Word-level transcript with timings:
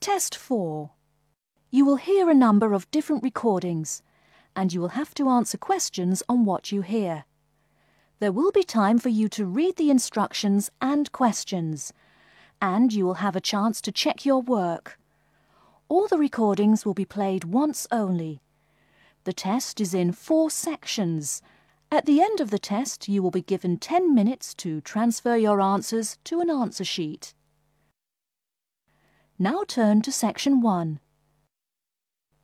Test 0.00 0.36
4. 0.36 0.90
You 1.70 1.84
will 1.84 1.96
hear 1.96 2.30
a 2.30 2.34
number 2.34 2.72
of 2.72 2.88
different 2.92 3.24
recordings 3.24 4.00
and 4.54 4.72
you 4.72 4.80
will 4.80 4.90
have 4.90 5.12
to 5.14 5.28
answer 5.28 5.58
questions 5.58 6.22
on 6.28 6.44
what 6.44 6.70
you 6.70 6.82
hear. 6.82 7.24
There 8.20 8.30
will 8.30 8.52
be 8.52 8.62
time 8.62 8.98
for 8.98 9.08
you 9.08 9.28
to 9.30 9.44
read 9.44 9.76
the 9.76 9.90
instructions 9.90 10.70
and 10.80 11.10
questions, 11.10 11.92
and 12.62 12.92
you 12.92 13.06
will 13.06 13.14
have 13.14 13.34
a 13.34 13.40
chance 13.40 13.80
to 13.82 13.92
check 13.92 14.24
your 14.24 14.40
work. 14.40 14.98
All 15.88 16.06
the 16.06 16.18
recordings 16.18 16.86
will 16.86 16.94
be 16.94 17.04
played 17.04 17.44
once 17.44 17.86
only. 17.90 18.40
The 19.24 19.32
test 19.32 19.80
is 19.80 19.94
in 19.94 20.12
four 20.12 20.48
sections. 20.48 21.42
At 21.90 22.06
the 22.06 22.20
end 22.20 22.40
of 22.40 22.50
the 22.50 22.58
test, 22.58 23.08
you 23.08 23.22
will 23.22 23.32
be 23.32 23.42
given 23.42 23.78
10 23.78 24.14
minutes 24.14 24.54
to 24.54 24.80
transfer 24.80 25.36
your 25.36 25.60
answers 25.60 26.18
to 26.24 26.40
an 26.40 26.50
answer 26.50 26.84
sheet. 26.84 27.34
Now 29.40 29.62
turn 29.62 30.02
to 30.02 30.10
Section 30.10 30.60
1. 30.60 30.98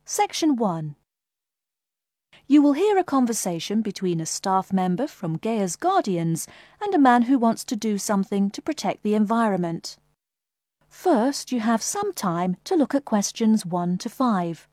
Section 0.05 0.55
1. 0.55 0.95
You 2.47 2.61
will 2.61 2.71
hear 2.71 2.97
a 2.97 3.03
conversation 3.03 3.81
between 3.81 4.21
a 4.21 4.25
staff 4.25 4.71
member 4.71 5.05
from 5.05 5.35
Gaia's 5.35 5.75
Guardians 5.75 6.47
and 6.81 6.95
a 6.95 6.97
man 6.97 7.23
who 7.23 7.37
wants 7.37 7.65
to 7.65 7.75
do 7.75 7.97
something 7.97 8.49
to 8.49 8.61
protect 8.61 9.03
the 9.03 9.13
environment. 9.13 9.97
First, 10.87 11.51
you 11.51 11.59
have 11.59 11.81
some 11.81 12.13
time 12.13 12.55
to 12.63 12.77
look 12.77 12.95
at 12.95 13.03
questions 13.03 13.65
1 13.65 13.97
to 13.97 14.09
5. 14.09 14.69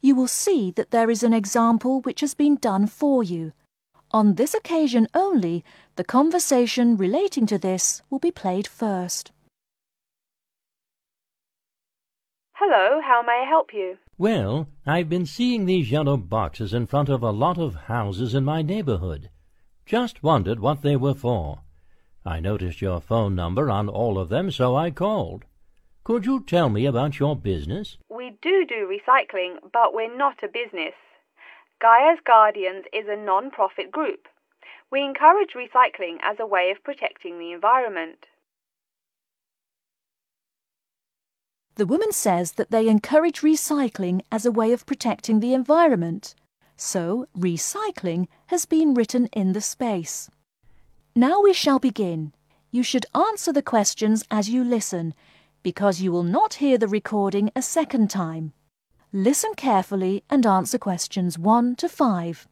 You 0.00 0.14
will 0.14 0.28
see 0.28 0.70
that 0.72 0.90
there 0.90 1.10
is 1.10 1.22
an 1.22 1.32
example 1.32 2.00
which 2.00 2.20
has 2.20 2.34
been 2.34 2.56
done 2.56 2.86
for 2.86 3.22
you. 3.22 3.52
On 4.12 4.34
this 4.34 4.54
occasion 4.54 5.06
only, 5.14 5.64
the 5.96 6.04
conversation 6.04 6.96
relating 6.96 7.46
to 7.46 7.58
this 7.58 8.02
will 8.10 8.18
be 8.18 8.30
played 8.30 8.66
first. 8.66 9.30
Hello, 12.54 13.00
how 13.00 13.22
may 13.22 13.42
I 13.44 13.48
help 13.48 13.72
you? 13.72 13.98
Well, 14.18 14.68
I've 14.84 15.08
been 15.08 15.26
seeing 15.26 15.64
these 15.64 15.90
yellow 15.90 16.16
boxes 16.16 16.74
in 16.74 16.86
front 16.86 17.08
of 17.08 17.22
a 17.22 17.30
lot 17.30 17.56
of 17.56 17.74
houses 17.74 18.34
in 18.34 18.44
my 18.44 18.62
neighborhood. 18.62 19.30
Just 19.86 20.22
wondered 20.22 20.60
what 20.60 20.82
they 20.82 20.94
were 20.94 21.14
for. 21.14 21.60
I 22.24 22.38
noticed 22.38 22.82
your 22.82 23.00
phone 23.00 23.34
number 23.34 23.70
on 23.70 23.88
all 23.88 24.18
of 24.18 24.28
them, 24.28 24.50
so 24.50 24.76
I 24.76 24.90
called. 24.90 25.46
Could 26.10 26.26
you 26.26 26.42
tell 26.42 26.68
me 26.68 26.86
about 26.86 27.20
your 27.20 27.36
business? 27.36 27.96
We 28.08 28.36
do 28.42 28.66
do 28.66 28.90
recycling, 28.90 29.58
but 29.72 29.94
we're 29.94 30.12
not 30.12 30.42
a 30.42 30.48
business. 30.48 30.94
Gaia's 31.80 32.18
Guardians 32.26 32.84
is 32.92 33.04
a 33.08 33.14
non 33.14 33.52
profit 33.52 33.92
group. 33.92 34.26
We 34.90 35.04
encourage 35.04 35.50
recycling 35.54 36.16
as 36.20 36.40
a 36.40 36.46
way 36.46 36.72
of 36.72 36.82
protecting 36.82 37.38
the 37.38 37.52
environment. 37.52 38.26
The 41.76 41.86
woman 41.86 42.10
says 42.10 42.54
that 42.54 42.72
they 42.72 42.88
encourage 42.88 43.42
recycling 43.42 44.22
as 44.32 44.44
a 44.44 44.50
way 44.50 44.72
of 44.72 44.86
protecting 44.86 45.38
the 45.38 45.54
environment. 45.54 46.34
So, 46.76 47.28
recycling 47.38 48.26
has 48.46 48.66
been 48.66 48.94
written 48.94 49.26
in 49.26 49.52
the 49.52 49.60
space. 49.60 50.28
Now 51.14 51.40
we 51.40 51.52
shall 51.52 51.78
begin. 51.78 52.32
You 52.72 52.82
should 52.82 53.06
answer 53.14 53.52
the 53.52 53.62
questions 53.62 54.24
as 54.28 54.50
you 54.50 54.64
listen 54.64 55.14
because 55.62 56.00
you 56.00 56.12
will 56.12 56.22
not 56.22 56.54
hear 56.54 56.78
the 56.78 56.88
recording 56.88 57.50
a 57.54 57.62
second 57.62 58.10
time. 58.10 58.52
Listen 59.12 59.54
carefully 59.54 60.22
and 60.30 60.46
answer 60.46 60.78
questions 60.78 61.38
1 61.38 61.76
to 61.76 61.88
5. 61.88 62.48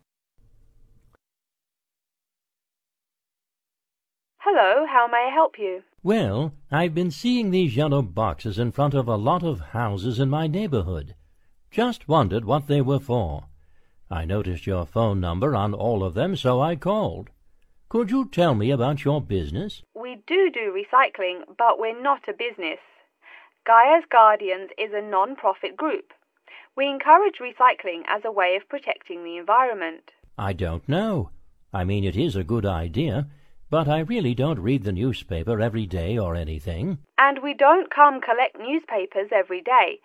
Hello, 4.38 4.86
how 4.86 5.06
may 5.06 5.28
I 5.30 5.34
help 5.34 5.58
you? 5.58 5.82
Well, 6.02 6.52
I've 6.70 6.94
been 6.94 7.10
seeing 7.10 7.50
these 7.50 7.76
yellow 7.76 8.02
boxes 8.02 8.58
in 8.58 8.72
front 8.72 8.94
of 8.94 9.08
a 9.08 9.16
lot 9.16 9.42
of 9.42 9.60
houses 9.60 10.18
in 10.18 10.30
my 10.30 10.46
neighborhood. 10.46 11.14
Just 11.70 12.08
wondered 12.08 12.44
what 12.44 12.66
they 12.66 12.80
were 12.80 12.98
for. 12.98 13.44
I 14.10 14.24
noticed 14.24 14.66
your 14.66 14.86
phone 14.86 15.20
number 15.20 15.54
on 15.54 15.74
all 15.74 16.02
of 16.02 16.14
them, 16.14 16.34
so 16.34 16.60
I 16.60 16.76
called. 16.76 17.30
Could 17.88 18.10
you 18.10 18.28
tell 18.28 18.54
me 18.54 18.70
about 18.70 19.04
your 19.04 19.20
business? 19.20 19.82
We 19.94 20.22
do 20.26 20.50
do 20.50 20.72
recycling, 20.72 21.40
but 21.58 21.78
we're 21.78 22.00
not 22.00 22.28
a 22.28 22.32
business. 22.32 22.78
Gaia's 23.66 24.04
Guardians 24.10 24.70
is 24.78 24.92
a 24.94 25.02
non 25.02 25.36
profit 25.36 25.76
group. 25.76 26.12
We 26.76 26.88
encourage 26.88 27.38
recycling 27.38 28.02
as 28.08 28.22
a 28.24 28.32
way 28.32 28.56
of 28.56 28.68
protecting 28.68 29.24
the 29.24 29.36
environment. 29.36 30.10
I 30.38 30.52
don't 30.52 30.88
know. 30.88 31.30
I 31.72 31.84
mean, 31.84 32.04
it 32.04 32.16
is 32.16 32.36
a 32.36 32.44
good 32.44 32.64
idea, 32.64 33.26
but 33.70 33.88
I 33.88 34.00
really 34.00 34.34
don't 34.34 34.60
read 34.60 34.84
the 34.84 34.92
newspaper 34.92 35.60
every 35.60 35.86
day 35.86 36.16
or 36.16 36.34
anything. 36.34 36.98
And 37.18 37.42
we 37.42 37.52
don't 37.52 37.94
come 37.94 38.20
collect 38.20 38.58
newspapers 38.58 39.28
every 39.32 39.60
day. 39.60 40.00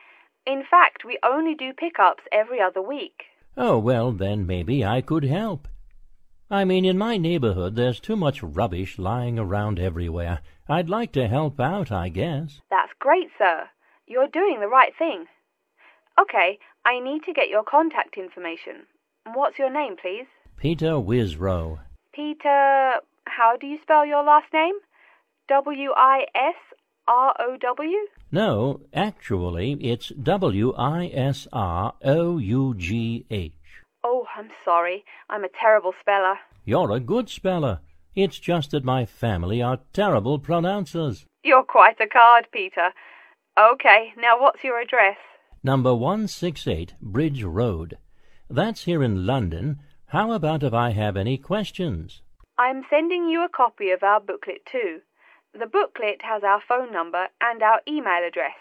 In 0.45 0.63
fact, 0.69 1.05
we 1.05 1.17
only 1.23 1.55
do 1.55 1.71
pickups 1.71 2.23
every 2.31 2.59
other 2.59 2.81
week. 2.81 3.23
Oh, 3.55 3.77
well, 3.77 4.11
then 4.11 4.45
maybe 4.45 4.83
I 4.83 5.01
could 5.01 5.23
help. 5.23 5.67
I 6.53 6.65
mean, 6.65 6.85
in 6.85 6.99
my 6.99 7.17
neighborhood, 7.17 7.75
there's 7.75 7.99
too 7.99 8.15
much 8.15 8.43
rubbish 8.43 8.99
lying 8.99 9.39
around 9.39 9.79
everywhere. 9.79 10.41
I'd 10.69 10.87
like 10.87 11.11
to 11.13 11.27
help 11.27 11.59
out, 11.59 11.91
I 11.91 12.09
guess. 12.09 12.61
That's 12.69 12.91
great, 12.99 13.29
sir. 13.39 13.63
You're 14.05 14.27
doing 14.27 14.59
the 14.59 14.67
right 14.67 14.93
thing. 14.95 15.25
Okay, 16.21 16.59
I 16.85 16.99
need 16.99 17.23
to 17.23 17.33
get 17.33 17.49
your 17.49 17.63
contact 17.63 18.17
information. 18.19 18.85
What's 19.33 19.57
your 19.57 19.73
name, 19.73 19.95
please? 19.99 20.27
Peter 20.55 20.91
Wisrough. 20.91 21.79
Peter. 22.13 22.99
How 23.25 23.57
do 23.59 23.65
you 23.65 23.79
spell 23.81 24.05
your 24.05 24.23
last 24.23 24.53
name? 24.53 24.75
W 25.49 25.89
I 25.97 26.27
S 26.35 26.55
R 27.07 27.33
O 27.39 27.57
W? 27.59 27.97
No, 28.31 28.81
actually, 28.93 29.73
it's 29.81 30.09
W 30.09 30.71
I 30.77 31.07
S 31.07 31.47
R 31.51 31.95
O 32.03 32.37
U 32.37 32.75
G 32.77 33.25
H. 33.31 33.53
Oh, 34.03 34.25
I'm 34.35 34.49
sorry. 34.65 35.05
I'm 35.29 35.43
a 35.43 35.49
terrible 35.49 35.93
speller. 35.99 36.39
You're 36.65 36.91
a 36.91 36.99
good 36.99 37.29
speller. 37.29 37.79
It's 38.15 38.37
just 38.37 38.71
that 38.71 38.83
my 38.83 39.05
family 39.05 39.61
are 39.61 39.79
terrible 39.93 40.39
pronouncers. 40.39 41.25
You're 41.43 41.63
quite 41.63 41.99
a 41.99 42.07
card, 42.07 42.47
Peter. 42.51 42.89
Okay, 43.57 44.13
now 44.17 44.39
what's 44.39 44.63
your 44.63 44.79
address? 44.79 45.17
Number 45.63 45.95
168 45.95 46.93
Bridge 47.01 47.43
Road. 47.43 47.97
That's 48.49 48.83
here 48.83 49.01
in 49.01 49.25
London. 49.25 49.79
How 50.07 50.31
about 50.31 50.63
if 50.63 50.73
I 50.73 50.91
have 50.91 51.17
any 51.17 51.37
questions? 51.37 52.21
I'm 52.57 52.83
sending 52.89 53.29
you 53.29 53.43
a 53.43 53.49
copy 53.49 53.89
of 53.89 54.03
our 54.03 54.19
booklet 54.19 54.65
too. 54.71 54.99
The 55.53 55.65
booklet 55.65 56.21
has 56.21 56.43
our 56.43 56.61
phone 56.67 56.91
number 56.91 57.29
and 57.41 57.63
our 57.63 57.81
email 57.87 58.27
address, 58.27 58.57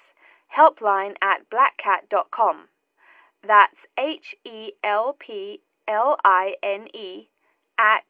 helpline 0.57 1.15
at 1.21 1.51
blackcat.com. 1.51 2.69
That's 3.47 3.77
H 3.99 4.37
E 4.45 4.73
L 4.85 5.17
P 5.19 5.61
L 5.89 6.17
I 6.25 6.55
N 6.63 6.87
E 6.95 7.29
at 7.79 8.05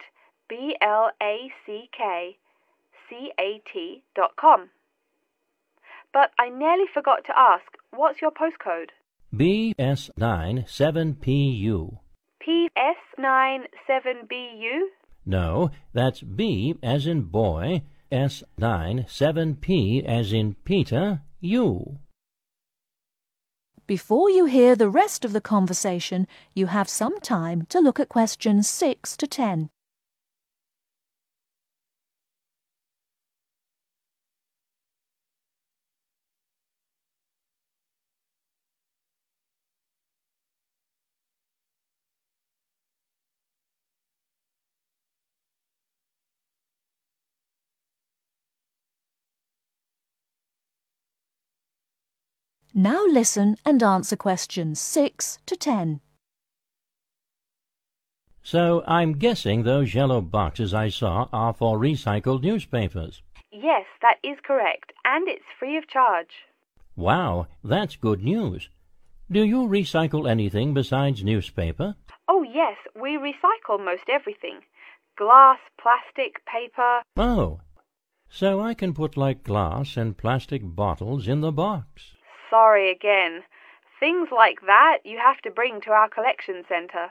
B 0.48 0.76
L 0.80 1.10
A 1.22 1.50
C 1.64 1.88
K 1.96 2.36
C 3.08 3.32
A 3.38 3.62
T 3.72 4.02
dot 4.14 4.36
com. 4.36 4.70
But 6.12 6.30
I 6.38 6.50
nearly 6.50 6.84
forgot 6.92 7.24
to 7.26 7.38
ask, 7.38 7.64
what's 7.90 8.20
your 8.20 8.30
postcode? 8.30 8.90
BS9 9.34 10.68
7PU. 10.68 11.98
PS9 12.46 13.64
7BU? 13.88 14.80
No, 15.24 15.70
that's 15.94 16.20
B 16.20 16.74
as 16.82 17.06
in 17.06 17.22
boy, 17.22 17.82
S9 18.10 19.08
7P 19.08 20.04
as 20.04 20.32
in 20.34 20.56
Peter, 20.64 21.22
U. 21.40 21.98
Before 23.92 24.30
you 24.30 24.46
hear 24.46 24.74
the 24.74 24.88
rest 24.88 25.22
of 25.22 25.34
the 25.34 25.40
conversation, 25.42 26.26
you 26.54 26.68
have 26.68 26.88
some 26.88 27.20
time 27.20 27.66
to 27.66 27.78
look 27.78 28.00
at 28.00 28.08
questions 28.08 28.66
6 28.66 29.18
to 29.18 29.26
10. 29.26 29.68
Now 52.74 53.04
listen 53.04 53.56
and 53.66 53.82
answer 53.82 54.16
questions 54.16 54.80
6 54.80 55.40
to 55.44 55.56
10. 55.56 56.00
So 58.42 58.82
I'm 58.86 59.18
guessing 59.18 59.62
those 59.62 59.94
yellow 59.94 60.22
boxes 60.22 60.72
I 60.72 60.88
saw 60.88 61.28
are 61.34 61.52
for 61.52 61.78
recycled 61.78 62.42
newspapers. 62.42 63.20
Yes, 63.52 63.84
that 64.00 64.16
is 64.24 64.38
correct, 64.42 64.92
and 65.04 65.28
it's 65.28 65.44
free 65.58 65.76
of 65.76 65.86
charge. 65.86 66.46
Wow, 66.96 67.46
that's 67.62 67.96
good 67.96 68.24
news. 68.24 68.70
Do 69.30 69.44
you 69.44 69.68
recycle 69.68 70.28
anything 70.28 70.72
besides 70.72 71.22
newspaper? 71.22 71.96
Oh, 72.26 72.42
yes, 72.42 72.78
we 72.98 73.18
recycle 73.18 73.84
most 73.84 74.04
everything 74.08 74.60
glass, 75.18 75.58
plastic, 75.78 76.42
paper. 76.46 77.02
Oh, 77.18 77.60
so 78.30 78.60
I 78.60 78.72
can 78.72 78.94
put 78.94 79.18
like 79.18 79.44
glass 79.44 79.98
and 79.98 80.16
plastic 80.16 80.62
bottles 80.64 81.28
in 81.28 81.42
the 81.42 81.52
box. 81.52 82.14
Sorry 82.52 82.90
again. 82.90 83.44
Things 83.98 84.28
like 84.30 84.60
that 84.66 84.98
you 85.06 85.16
have 85.16 85.40
to 85.40 85.50
bring 85.50 85.80
to 85.80 85.90
our 85.90 86.10
collection 86.10 86.64
centre. 86.68 87.08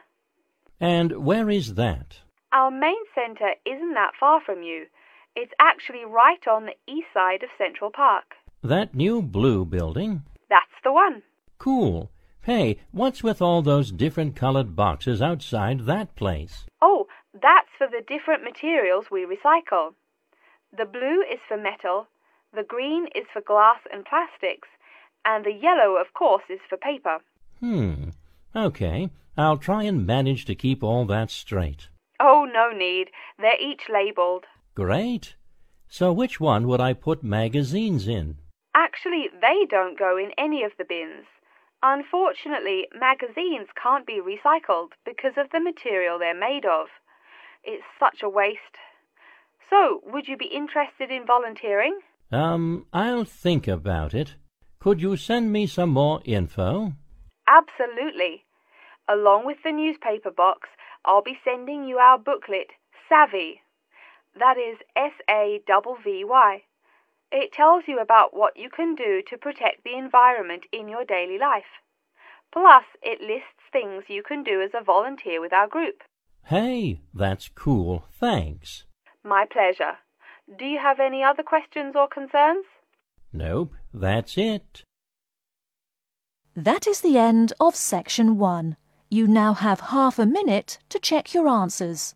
And 0.79 1.25
where 1.25 1.49
is 1.49 1.73
that? 1.73 2.19
Our 2.53 2.69
main 2.69 3.03
centre 3.15 3.55
isn't 3.65 3.95
that 3.95 4.11
far 4.19 4.39
from 4.45 4.61
you. 4.61 4.85
It's 5.35 5.53
actually 5.59 6.05
right 6.05 6.47
on 6.47 6.67
the 6.67 6.75
east 6.87 7.07
side 7.11 7.41
of 7.41 7.49
Central 7.57 7.89
Park. 7.89 8.35
That 8.61 8.93
new 8.93 9.23
blue 9.23 9.65
building? 9.65 10.21
That's 10.47 10.79
the 10.83 10.93
one. 10.93 11.23
Cool. 11.57 12.11
Hey, 12.43 12.77
what's 12.91 13.23
with 13.23 13.41
all 13.41 13.63
those 13.63 13.91
different 13.91 14.35
colored 14.35 14.75
boxes 14.75 15.23
outside 15.23 15.87
that 15.87 16.15
place? 16.15 16.65
Oh, 16.83 17.07
that's 17.33 17.69
for 17.79 17.87
the 17.87 18.05
different 18.07 18.43
materials 18.43 19.05
we 19.09 19.25
recycle. 19.25 19.95
The 20.77 20.85
blue 20.85 21.23
is 21.23 21.39
for 21.47 21.57
metal, 21.57 22.09
the 22.53 22.63
green 22.63 23.07
is 23.15 23.25
for 23.33 23.41
glass 23.41 23.79
and 23.91 24.05
plastics, 24.05 24.67
and 25.25 25.45
the 25.45 25.53
yellow, 25.53 25.97
of 25.97 26.13
course, 26.13 26.43
is 26.49 26.59
for 26.69 26.77
paper. 26.77 27.19
Hmm. 27.59 28.09
Okay. 28.55 29.09
I'll 29.37 29.57
try 29.57 29.83
and 29.83 30.05
manage 30.05 30.45
to 30.45 30.55
keep 30.55 30.83
all 30.83 31.05
that 31.05 31.31
straight. 31.31 31.87
Oh, 32.19 32.45
no 32.51 32.71
need. 32.75 33.07
They're 33.39 33.59
each 33.59 33.83
labelled. 33.89 34.45
Great. 34.75 35.35
So 35.87 36.11
which 36.13 36.39
one 36.39 36.67
would 36.67 36.81
I 36.81 36.93
put 36.93 37.23
magazines 37.23 38.07
in? 38.07 38.37
Actually, 38.75 39.29
they 39.41 39.65
don't 39.69 39.99
go 39.99 40.17
in 40.17 40.31
any 40.37 40.63
of 40.63 40.71
the 40.77 40.85
bins. 40.85 41.25
Unfortunately, 41.83 42.87
magazines 42.93 43.67
can't 43.81 44.05
be 44.05 44.21
recycled 44.21 44.89
because 45.05 45.33
of 45.37 45.49
the 45.51 45.59
material 45.59 46.19
they're 46.19 46.39
made 46.39 46.65
of. 46.65 46.87
It's 47.63 47.83
such 47.99 48.21
a 48.23 48.29
waste. 48.29 48.77
So, 49.69 50.01
would 50.05 50.27
you 50.27 50.37
be 50.37 50.45
interested 50.45 51.09
in 51.09 51.25
volunteering? 51.25 51.99
Um, 52.31 52.85
I'll 52.93 53.25
think 53.25 53.67
about 53.67 54.13
it. 54.13 54.35
Could 54.81 54.99
you 54.99 55.15
send 55.15 55.53
me 55.53 55.67
some 55.67 55.91
more 55.91 56.21
info? 56.25 56.93
Absolutely. 57.47 58.45
Along 59.07 59.45
with 59.45 59.57
the 59.63 59.71
newspaper 59.71 60.31
box, 60.31 60.69
I'll 61.05 61.21
be 61.21 61.37
sending 61.45 61.85
you 61.85 61.97
our 61.99 62.17
booklet, 62.17 62.71
Savvy. 63.07 63.61
That 64.39 64.57
is 64.57 64.77
S 64.95 65.11
A 65.29 65.61
V 65.67 65.73
V 66.03 66.23
Y. 66.25 66.63
It 67.31 67.53
tells 67.53 67.83
you 67.87 67.99
about 67.99 68.35
what 68.35 68.57
you 68.57 68.69
can 68.71 68.95
do 68.95 69.21
to 69.29 69.37
protect 69.37 69.83
the 69.83 69.95
environment 69.95 70.63
in 70.71 70.89
your 70.89 71.05
daily 71.05 71.37
life. 71.37 71.77
Plus, 72.51 72.83
it 73.03 73.21
lists 73.21 73.69
things 73.71 74.05
you 74.07 74.23
can 74.23 74.41
do 74.41 74.63
as 74.63 74.71
a 74.73 74.83
volunteer 74.83 75.39
with 75.39 75.53
our 75.53 75.67
group. 75.67 76.01
Hey, 76.45 77.01
that's 77.13 77.49
cool. 77.49 78.05
Thanks. 78.19 78.85
My 79.23 79.45
pleasure. 79.45 79.99
Do 80.57 80.65
you 80.65 80.79
have 80.79 80.99
any 80.99 81.23
other 81.23 81.43
questions 81.43 81.93
or 81.95 82.07
concerns? 82.07 82.65
Nope, 83.33 83.73
that's 83.93 84.37
it. 84.37 84.83
That 86.55 86.85
is 86.85 87.01
the 87.01 87.17
end 87.17 87.53
of 87.59 87.75
section 87.75 88.37
one. 88.37 88.75
You 89.09 89.27
now 89.27 89.53
have 89.53 89.79
half 89.79 90.19
a 90.19 90.25
minute 90.25 90.79
to 90.89 90.99
check 90.99 91.33
your 91.33 91.47
answers. 91.47 92.15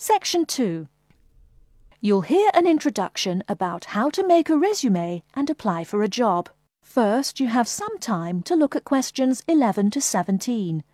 Section 0.00 0.46
2. 0.46 0.86
You'll 2.00 2.20
hear 2.20 2.52
an 2.54 2.68
introduction 2.68 3.42
about 3.48 3.86
how 3.86 4.10
to 4.10 4.24
make 4.24 4.48
a 4.48 4.56
resume 4.56 5.24
and 5.34 5.50
apply 5.50 5.82
for 5.82 6.04
a 6.04 6.08
job. 6.08 6.48
First, 6.80 7.40
you 7.40 7.48
have 7.48 7.66
some 7.66 7.98
time 7.98 8.42
to 8.42 8.54
look 8.54 8.76
at 8.76 8.84
questions 8.84 9.42
11 9.48 9.90
to 9.90 10.00
17. 10.00 10.84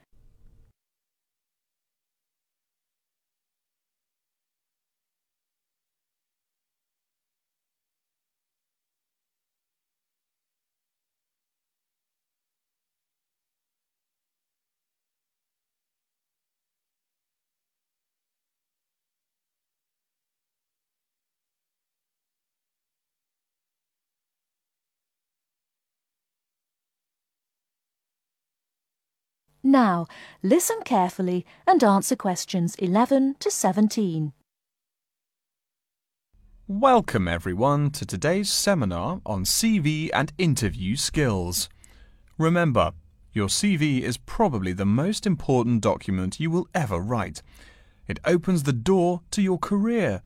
Now, 29.66 30.06
listen 30.42 30.82
carefully 30.84 31.46
and 31.66 31.82
answer 31.82 32.16
questions 32.16 32.74
11 32.74 33.36
to 33.38 33.50
17. 33.50 34.34
Welcome 36.68 37.26
everyone 37.26 37.88
to 37.92 38.04
today's 38.04 38.50
seminar 38.50 39.22
on 39.24 39.44
CV 39.44 40.10
and 40.12 40.34
interview 40.36 40.96
skills. 40.96 41.70
Remember, 42.36 42.92
your 43.32 43.48
CV 43.48 44.02
is 44.02 44.18
probably 44.18 44.74
the 44.74 44.84
most 44.84 45.26
important 45.26 45.80
document 45.80 46.38
you 46.38 46.50
will 46.50 46.68
ever 46.74 46.98
write. 46.98 47.40
It 48.06 48.20
opens 48.26 48.64
the 48.64 48.72
door 48.74 49.22
to 49.30 49.40
your 49.40 49.58
career, 49.58 50.20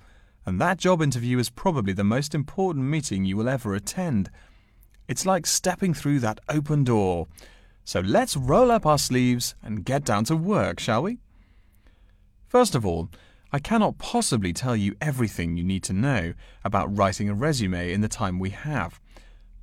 and 0.46 0.60
that 0.60 0.78
job 0.78 1.00
interview 1.00 1.38
is 1.38 1.48
probably 1.48 1.92
the 1.92 2.02
most 2.02 2.34
important 2.34 2.86
meeting 2.86 3.24
you 3.24 3.36
will 3.36 3.48
ever 3.48 3.72
attend. 3.72 4.30
It's 5.06 5.24
like 5.24 5.46
stepping 5.46 5.94
through 5.94 6.18
that 6.20 6.40
open 6.48 6.82
door. 6.82 7.28
So 7.88 8.00
let's 8.00 8.36
roll 8.36 8.70
up 8.70 8.84
our 8.84 8.98
sleeves 8.98 9.54
and 9.62 9.82
get 9.82 10.04
down 10.04 10.24
to 10.24 10.36
work, 10.36 10.78
shall 10.78 11.04
we? 11.04 11.20
First 12.46 12.74
of 12.74 12.84
all, 12.84 13.08
I 13.50 13.60
cannot 13.60 13.96
possibly 13.96 14.52
tell 14.52 14.76
you 14.76 14.94
everything 15.00 15.56
you 15.56 15.64
need 15.64 15.84
to 15.84 15.94
know 15.94 16.34
about 16.62 16.94
writing 16.94 17.30
a 17.30 17.34
resume 17.34 17.90
in 17.90 18.02
the 18.02 18.06
time 18.06 18.38
we 18.38 18.50
have. 18.50 19.00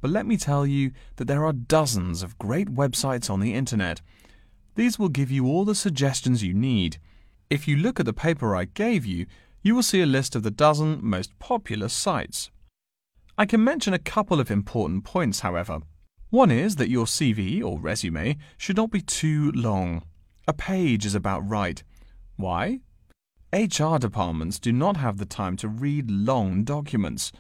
But 0.01 0.09
let 0.09 0.25
me 0.25 0.37
tell 0.37 0.65
you 0.65 0.89
that 1.17 1.25
there 1.25 1.45
are 1.45 1.53
dozens 1.53 2.23
of 2.23 2.39
great 2.39 2.73
websites 2.73 3.29
on 3.29 3.41
the 3.41 3.53
internet. 3.53 4.01
These 4.73 4.97
will 4.97 5.09
give 5.09 5.29
you 5.29 5.45
all 5.45 5.63
the 5.63 5.75
suggestions 5.75 6.41
you 6.41 6.55
need. 6.55 6.97
If 7.51 7.67
you 7.67 7.77
look 7.77 7.99
at 7.99 8.07
the 8.07 8.11
paper 8.11 8.55
I 8.55 8.65
gave 8.65 9.05
you, 9.05 9.27
you 9.61 9.75
will 9.75 9.83
see 9.83 10.01
a 10.01 10.07
list 10.07 10.35
of 10.35 10.41
the 10.41 10.49
dozen 10.49 10.97
most 11.03 11.37
popular 11.37 11.89
sites. 11.89 12.49
I 13.37 13.45
can 13.45 13.63
mention 13.63 13.93
a 13.93 13.99
couple 13.99 14.39
of 14.39 14.49
important 14.49 15.03
points, 15.03 15.41
however. 15.41 15.81
One 16.35 16.51
is 16.51 16.75
that 16.75 16.89
your 16.89 17.05
CV 17.05 17.63
or 17.63 17.79
resume 17.79 18.35
should 18.57 18.75
not 18.75 18.91
be 18.91 18.99
too 18.99 19.53
long. 19.53 20.03
A 20.49 20.51
page 20.51 21.05
is 21.05 21.15
about 21.15 21.47
right. 21.47 21.81
Why? 22.35 22.81
HR 23.53 23.95
departments 23.97 24.59
do 24.59 24.73
not 24.73 24.97
have 24.97 25.17
the 25.17 25.25
time 25.25 25.55
to 25.55 25.69
read 25.69 26.11
long 26.11 26.65
documents. 26.65 27.31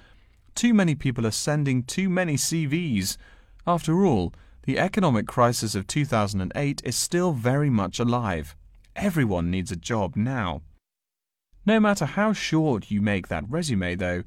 Too 0.55 0.73
many 0.73 0.95
people 0.95 1.27
are 1.27 1.31
sending 1.31 1.83
too 1.83 2.09
many 2.09 2.37
CVs. 2.37 3.17
After 3.67 4.05
all, 4.05 4.33
the 4.63 4.79
economic 4.79 5.27
crisis 5.27 5.75
of 5.75 5.87
2008 5.87 6.81
is 6.85 6.95
still 6.95 7.33
very 7.33 7.69
much 7.69 7.99
alive. 7.99 8.55
Everyone 8.95 9.51
needs 9.51 9.73
a 9.73 9.75
job 9.75 10.15
now. 10.15 10.61
No 11.65 11.81
matter 11.81 12.05
how 12.05 12.31
short 12.31 12.89
you 12.89 13.01
make 13.01 13.27
that 13.27 13.43
resume, 13.49 13.95
though, 13.95 14.23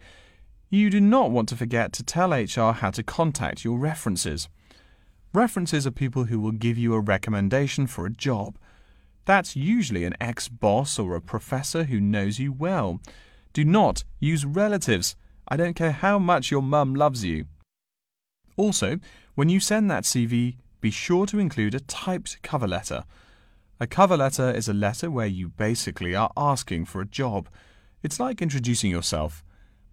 you 0.68 0.90
do 0.90 1.00
not 1.00 1.30
want 1.30 1.48
to 1.48 1.56
forget 1.56 1.94
to 1.94 2.02
tell 2.02 2.34
HR 2.34 2.75
how 2.75 2.90
to 2.90 3.02
contact 3.02 3.64
your 3.64 3.78
references. 3.78 4.46
References 5.38 5.87
are 5.87 5.92
people 5.92 6.25
who 6.25 6.40
will 6.40 6.50
give 6.50 6.76
you 6.76 6.95
a 6.95 7.00
recommendation 7.00 7.87
for 7.87 8.04
a 8.04 8.11
job. 8.11 8.59
That's 9.25 9.54
usually 9.54 10.04
an 10.04 10.16
ex 10.21 10.49
boss 10.49 10.99
or 10.99 11.14
a 11.14 11.21
professor 11.21 11.85
who 11.85 12.00
knows 12.00 12.40
you 12.40 12.52
well. 12.52 13.00
Do 13.52 13.64
not 13.64 14.02
use 14.18 14.45
relatives. 14.45 15.14
I 15.47 15.57
don't 15.57 15.75
care 15.75 15.92
how 15.92 16.18
much 16.18 16.50
your 16.50 16.61
mum 16.61 16.92
loves 16.92 17.25
you. 17.25 17.45
Also, 18.57 18.99
when 19.37 19.49
you 19.49 19.61
send 19.61 19.88
that 19.88 20.02
CV, 20.02 20.57
be 20.80 20.90
sure 20.90 21.25
to 21.26 21.38
include 21.38 21.76
a 21.76 21.87
typed 21.87 22.42
cover 22.42 22.66
letter. 22.66 23.04
A 23.78 23.87
cover 23.87 24.16
letter 24.16 24.50
is 24.50 24.66
a 24.66 24.75
letter 24.75 25.09
where 25.09 25.28
you 25.28 25.50
basically 25.50 26.16
are 26.16 26.33
asking 26.37 26.87
for 26.87 27.00
a 27.00 27.07
job. 27.07 27.49
It's 28.02 28.18
like 28.18 28.42
introducing 28.42 28.90
yourself. 28.90 29.45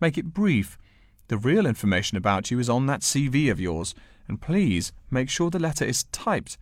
Make 0.01 0.17
it 0.17 0.33
brief. 0.33 0.79
The 1.27 1.37
real 1.37 1.67
information 1.67 2.17
about 2.17 2.49
you 2.49 2.57
is 2.57 2.67
on 2.67 2.87
that 2.87 3.01
CV 3.01 3.51
of 3.51 3.59
yours, 3.59 3.93
and 4.27 4.41
please 4.41 4.91
make 5.09 5.29
sure 5.29 5.49
the 5.49 5.59
letter 5.59 5.85
is 5.85 6.05
typed. 6.05 6.57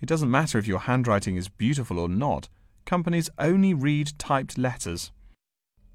It 0.00 0.06
doesn't 0.06 0.30
matter 0.30 0.58
if 0.58 0.66
your 0.66 0.80
handwriting 0.80 1.36
is 1.36 1.48
beautiful 1.48 1.98
or 1.98 2.08
not. 2.08 2.48
Companies 2.84 3.30
only 3.38 3.74
read 3.74 4.18
typed 4.18 4.58
letters. 4.58 5.12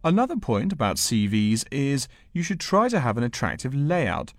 Another 0.03 0.37
point 0.37 0.71
about 0.71 0.97
CVs 0.97 1.65
is 1.71 2.07
you 2.31 2.43
should 2.43 2.59
try 2.59 2.87
to 2.87 2.99
have 2.99 3.17
an 3.17 3.23
attractive 3.23 3.75
layout. 3.75 4.33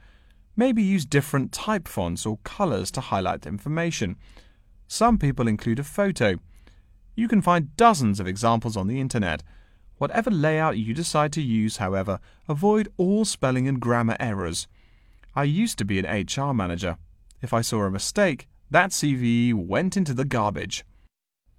Maybe 0.57 0.83
use 0.83 1.05
different 1.05 1.53
type 1.53 1.87
fonts 1.87 2.25
or 2.25 2.39
colours 2.45 2.91
to 2.93 3.01
highlight 3.01 3.43
the 3.43 3.51
information. 3.51 4.17
Some 4.87 5.19
people 5.19 5.47
include 5.47 5.79
a 5.79 5.85
photo. 5.85 6.37
You 7.15 7.29
can 7.29 7.43
find 7.43 7.77
dozens 7.77 8.21
of 8.21 8.27
examples 8.27 8.77
on 8.77 8.87
the 8.87 9.01
internet. 9.01 9.43
Whatever 9.99 10.31
layout 10.31 10.79
you 10.79 10.95
decide 10.95 11.33
to 11.33 11.43
use, 11.43 11.77
however, 11.77 12.21
avoid 12.49 12.89
all 12.97 13.25
spelling 13.25 13.69
and 13.69 13.81
grammar 13.81 14.17
errors. 14.19 14.69
I 15.39 15.45
used 15.45 15.79
to 15.79 15.85
be 15.85 16.01
an 16.01 16.27
HR 16.27 16.53
manager. 16.53 16.97
If 17.41 17.53
I 17.53 17.61
saw 17.61 17.85
a 17.85 17.93
mistake, 17.93 18.49
that 18.73 18.91
CV 18.91 19.55
went 19.55 19.97
into 19.97 20.13
the 20.13 20.25
garbage. 20.25 20.85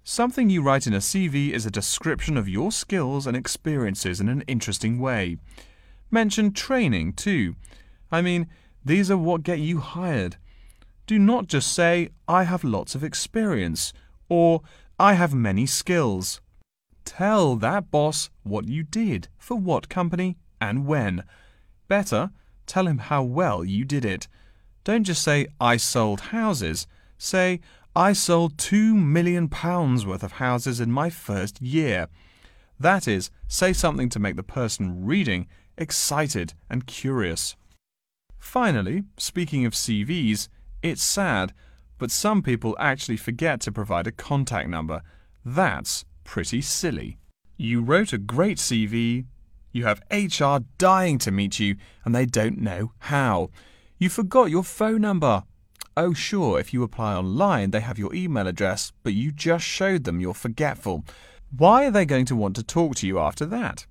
Something 0.04 0.50
you 0.50 0.60
write 0.60 0.86
in 0.86 0.92
a 0.92 0.98
CV 0.98 1.52
is 1.52 1.64
a 1.64 1.70
description 1.70 2.36
of 2.36 2.46
your 2.46 2.72
skills 2.72 3.26
and 3.26 3.34
experiences 3.34 4.20
in 4.20 4.28
an 4.28 4.42
interesting 4.42 4.98
way. 4.98 5.38
Mention 6.10 6.52
training, 6.52 7.14
too. 7.14 7.56
I 8.12 8.20
mean, 8.20 8.48
these 8.84 9.10
are 9.10 9.16
what 9.16 9.44
get 9.44 9.60
you 9.60 9.78
hired. 9.78 10.36
Do 11.06 11.18
not 11.18 11.46
just 11.46 11.72
say, 11.72 12.10
I 12.28 12.42
have 12.42 12.62
lots 12.62 12.94
of 12.94 13.02
experience, 13.02 13.94
or 14.28 14.60
I 14.98 15.14
have 15.14 15.32
many 15.32 15.64
skills. 15.64 16.42
Tell 17.06 17.56
that 17.56 17.90
boss 17.90 18.28
what 18.42 18.68
you 18.68 18.82
did, 18.82 19.28
for 19.38 19.56
what 19.56 19.88
company, 19.88 20.36
and 20.60 20.86
when. 20.86 21.24
Better, 21.88 22.30
tell 22.70 22.86
him 22.86 22.98
how 22.98 23.22
well 23.22 23.64
you 23.64 23.84
did 23.84 24.04
it. 24.04 24.28
Don't 24.84 25.04
just 25.04 25.22
say, 25.22 25.48
I 25.60 25.76
sold 25.76 26.20
houses. 26.20 26.86
Say, 27.18 27.60
I 27.96 28.12
sold 28.12 28.56
two 28.56 28.94
million 28.94 29.48
pounds 29.48 30.06
worth 30.06 30.22
of 30.22 30.32
houses 30.32 30.80
in 30.80 30.92
my 30.92 31.10
first 31.10 31.60
year. 31.60 32.06
That 32.78 33.08
is, 33.08 33.30
say 33.48 33.72
something 33.72 34.08
to 34.10 34.20
make 34.20 34.36
the 34.36 34.44
person 34.44 35.04
reading 35.04 35.48
excited 35.76 36.54
and 36.70 36.86
curious. 36.86 37.56
Finally, 38.38 39.02
speaking 39.18 39.66
of 39.66 39.74
CVs, 39.74 40.48
it's 40.82 41.02
sad, 41.02 41.52
but 41.98 42.10
some 42.10 42.40
people 42.40 42.76
actually 42.78 43.16
forget 43.16 43.60
to 43.62 43.72
provide 43.72 44.06
a 44.06 44.12
contact 44.12 44.68
number. 44.68 45.02
That's 45.44 46.04
pretty 46.22 46.62
silly. 46.62 47.18
You 47.56 47.82
wrote 47.82 48.12
a 48.12 48.18
great 48.18 48.58
CV, 48.58 49.26
you 49.72 49.84
have 49.84 50.02
HR 50.10 50.64
dying 50.78 51.18
to 51.18 51.30
meet 51.30 51.58
you, 51.58 51.76
and 52.04 52.14
they 52.14 52.26
don't 52.26 52.58
know 52.58 52.92
how. 52.98 53.50
You 53.98 54.08
forgot 54.08 54.50
your 54.50 54.64
phone 54.64 55.02
number. 55.02 55.44
Oh, 55.96 56.14
sure, 56.14 56.58
if 56.58 56.72
you 56.72 56.82
apply 56.82 57.14
online, 57.14 57.70
they 57.70 57.80
have 57.80 57.98
your 57.98 58.14
email 58.14 58.46
address, 58.46 58.92
but 59.02 59.12
you 59.12 59.32
just 59.32 59.64
showed 59.64 60.04
them 60.04 60.20
you're 60.20 60.34
forgetful. 60.34 61.04
Why 61.56 61.86
are 61.86 61.90
they 61.90 62.06
going 62.06 62.26
to 62.26 62.36
want 62.36 62.56
to 62.56 62.62
talk 62.62 62.94
to 62.96 63.06
you 63.06 63.18
after 63.18 63.44
that? 63.46 63.86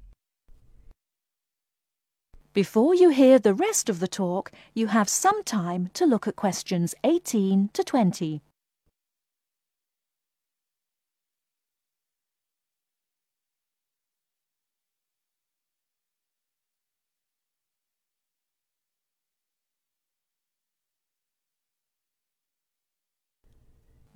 Before 2.54 2.96
you 2.96 3.10
hear 3.10 3.38
the 3.38 3.54
rest 3.54 3.90
of 3.90 4.00
the 4.00 4.08
talk, 4.08 4.52
you 4.74 4.88
have 4.88 5.08
some 5.08 5.44
time 5.44 5.92
to 5.94 6.06
look 6.06 6.28
at 6.28 6.36
questions 6.36 6.96
18 7.04 7.70
to 7.74 7.84
20. 7.84 8.42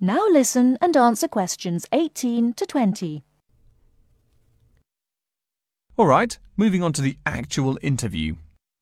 Now 0.04 0.26
listen 0.28 0.76
and 0.82 0.94
answer 0.98 1.26
questions 1.26 1.86
18 1.90 2.52
to 2.52 2.66
20. 2.66 3.24
All 5.96 6.04
right, 6.04 6.38
moving 6.58 6.82
on 6.82 6.92
to 6.92 7.00
the 7.00 7.16
actual 7.24 7.78
interview. 7.80 8.34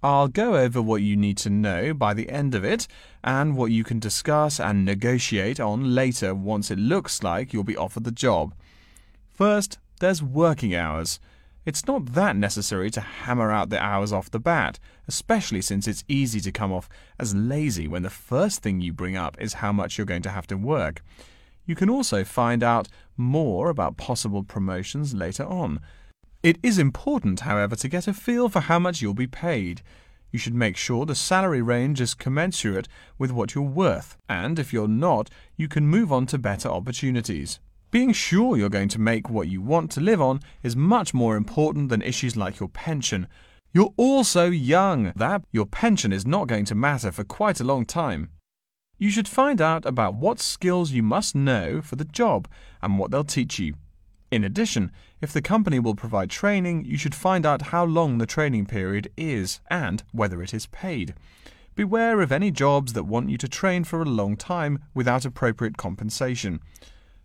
I'll 0.02 0.26
go 0.26 0.56
over 0.56 0.82
what 0.82 1.02
you 1.02 1.16
need 1.16 1.38
to 1.38 1.48
know 1.48 1.94
by 1.94 2.12
the 2.12 2.28
end 2.28 2.56
of 2.56 2.64
it 2.64 2.88
and 3.22 3.56
what 3.56 3.70
you 3.70 3.84
can 3.84 4.00
discuss 4.00 4.58
and 4.58 4.84
negotiate 4.84 5.60
on 5.60 5.94
later 5.94 6.34
once 6.34 6.72
it 6.72 6.78
looks 6.80 7.22
like 7.22 7.52
you'll 7.52 7.62
be 7.62 7.76
offered 7.76 8.02
the 8.02 8.10
job. 8.10 8.52
First, 9.28 9.78
there's 10.00 10.24
working 10.24 10.74
hours. 10.74 11.20
It's 11.64 11.86
not 11.86 12.14
that 12.14 12.34
necessary 12.34 12.90
to 12.90 13.00
hammer 13.00 13.52
out 13.52 13.70
the 13.70 13.80
hours 13.80 14.12
off 14.12 14.30
the 14.30 14.40
bat, 14.40 14.80
especially 15.06 15.62
since 15.62 15.86
it's 15.86 16.02
easy 16.08 16.40
to 16.40 16.50
come 16.50 16.72
off 16.72 16.88
as 17.20 17.36
lazy 17.36 17.86
when 17.86 18.02
the 18.02 18.10
first 18.10 18.62
thing 18.62 18.80
you 18.80 18.92
bring 18.92 19.16
up 19.16 19.40
is 19.40 19.54
how 19.54 19.70
much 19.72 19.96
you're 19.96 20.04
going 20.04 20.22
to 20.22 20.30
have 20.30 20.48
to 20.48 20.56
work. 20.56 21.02
You 21.64 21.76
can 21.76 21.88
also 21.88 22.24
find 22.24 22.64
out 22.64 22.88
more 23.16 23.70
about 23.70 23.96
possible 23.96 24.42
promotions 24.42 25.14
later 25.14 25.44
on. 25.44 25.80
It 26.42 26.58
is 26.64 26.80
important, 26.80 27.40
however, 27.40 27.76
to 27.76 27.88
get 27.88 28.08
a 28.08 28.12
feel 28.12 28.48
for 28.48 28.60
how 28.60 28.80
much 28.80 29.00
you'll 29.00 29.14
be 29.14 29.28
paid. 29.28 29.82
You 30.32 30.40
should 30.40 30.54
make 30.54 30.76
sure 30.76 31.06
the 31.06 31.14
salary 31.14 31.62
range 31.62 32.00
is 32.00 32.14
commensurate 32.14 32.88
with 33.18 33.30
what 33.30 33.54
you're 33.54 33.62
worth, 33.62 34.16
and 34.28 34.58
if 34.58 34.72
you're 34.72 34.88
not, 34.88 35.30
you 35.56 35.68
can 35.68 35.86
move 35.86 36.10
on 36.10 36.26
to 36.26 36.38
better 36.38 36.68
opportunities. 36.68 37.60
Being 37.92 38.14
sure 38.14 38.56
you're 38.56 38.70
going 38.70 38.88
to 38.88 38.98
make 38.98 39.28
what 39.28 39.48
you 39.48 39.60
want 39.60 39.90
to 39.90 40.00
live 40.00 40.22
on 40.22 40.40
is 40.62 40.74
much 40.74 41.12
more 41.12 41.36
important 41.36 41.90
than 41.90 42.00
issues 42.00 42.38
like 42.38 42.58
your 42.58 42.70
pension. 42.70 43.28
You're 43.74 43.92
also 43.98 44.46
young 44.46 45.12
that 45.14 45.44
your 45.52 45.66
pension 45.66 46.10
is 46.10 46.24
not 46.24 46.48
going 46.48 46.64
to 46.64 46.74
matter 46.74 47.12
for 47.12 47.22
quite 47.22 47.60
a 47.60 47.64
long 47.64 47.84
time. 47.84 48.30
You 48.96 49.10
should 49.10 49.28
find 49.28 49.60
out 49.60 49.84
about 49.84 50.14
what 50.14 50.40
skills 50.40 50.92
you 50.92 51.02
must 51.02 51.34
know 51.34 51.82
for 51.82 51.96
the 51.96 52.06
job 52.06 52.48
and 52.80 52.98
what 52.98 53.10
they'll 53.10 53.24
teach 53.24 53.58
you. 53.58 53.74
In 54.30 54.42
addition, 54.42 54.90
if 55.20 55.30
the 55.30 55.42
company 55.42 55.78
will 55.78 55.94
provide 55.94 56.30
training, 56.30 56.86
you 56.86 56.96
should 56.96 57.14
find 57.14 57.44
out 57.44 57.72
how 57.72 57.84
long 57.84 58.16
the 58.16 58.24
training 58.24 58.64
period 58.64 59.12
is 59.18 59.60
and 59.70 60.02
whether 60.12 60.42
it 60.42 60.54
is 60.54 60.64
paid. 60.64 61.12
Beware 61.74 62.22
of 62.22 62.32
any 62.32 62.50
jobs 62.50 62.94
that 62.94 63.04
want 63.04 63.28
you 63.28 63.36
to 63.36 63.48
train 63.48 63.84
for 63.84 64.00
a 64.00 64.06
long 64.06 64.34
time 64.34 64.78
without 64.94 65.26
appropriate 65.26 65.76
compensation. 65.76 66.60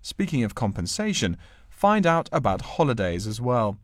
Speaking 0.08 0.46
of 0.46 0.56
compensation, 0.56 1.36
find 1.70 2.08
out 2.08 2.30
about 2.32 2.62
holidays 2.78 3.28
as 3.28 3.42
well. 3.42 3.78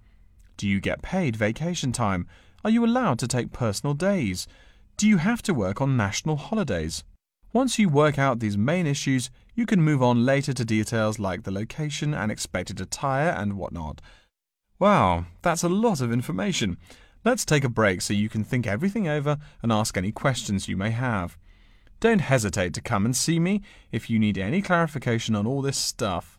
Do 0.56 0.70
you 0.70 0.80
get 0.80 1.01
paid 1.01 1.36
vacation 1.36 1.92
time? 1.92 2.27
Are 2.63 2.70
you 2.70 2.86
allowed 2.86 3.20
to 3.20 3.27
take 3.27 3.51
personal 3.51 3.94
days? 3.94 4.48
Do 4.96 5.06
you 5.06 5.18
have 5.18 5.42
to 5.42 5.53
work 5.53 5.82
on 5.82 5.98
national 5.98 6.38
holidays? 6.38 7.03
Once 7.51 7.77
you 7.77 7.89
work 7.89 8.18
out 8.18 8.39
these 8.39 8.58
main 8.58 8.88
issues, 8.88 9.32
you 9.53 9.65
can 9.65 9.82
move 9.82 10.01
on 10.01 10.25
later 10.25 10.53
to 10.53 10.63
details 10.63 11.20
like 11.20 11.44
the 11.44 11.51
location 11.51 12.13
and 12.13 12.32
expected 12.32 12.80
attire 12.80 13.32
and 13.32 13.58
whatnot. 13.58 14.00
Wow, 14.80 15.25
that's 15.42 15.63
a 15.63 15.68
lot 15.68 16.00
of 16.00 16.13
information. 16.13 16.77
Let's 17.25 17.44
take 17.44 17.65
a 17.65 17.70
break 17.70 18.01
so 18.01 18.13
you 18.13 18.30
can 18.30 18.46
think 18.46 18.65
everything 18.65 19.10
over 19.10 19.39
and 19.62 19.74
ask 19.74 19.98
any 19.98 20.13
questions 20.13 20.70
you 20.70 20.77
may 20.77 20.92
have. 20.92 21.38
Don't 22.03 22.19
hesitate 22.19 22.74
to 22.74 22.81
come 22.81 23.05
and 23.05 23.15
see 23.15 23.39
me 23.39 23.62
if 23.89 24.10
you 24.10 24.19
need 24.19 24.38
any 24.38 24.62
clarification 24.62 25.38
on 25.38 25.48
all 25.48 25.62
this 25.62 25.77
stuff. 25.77 26.38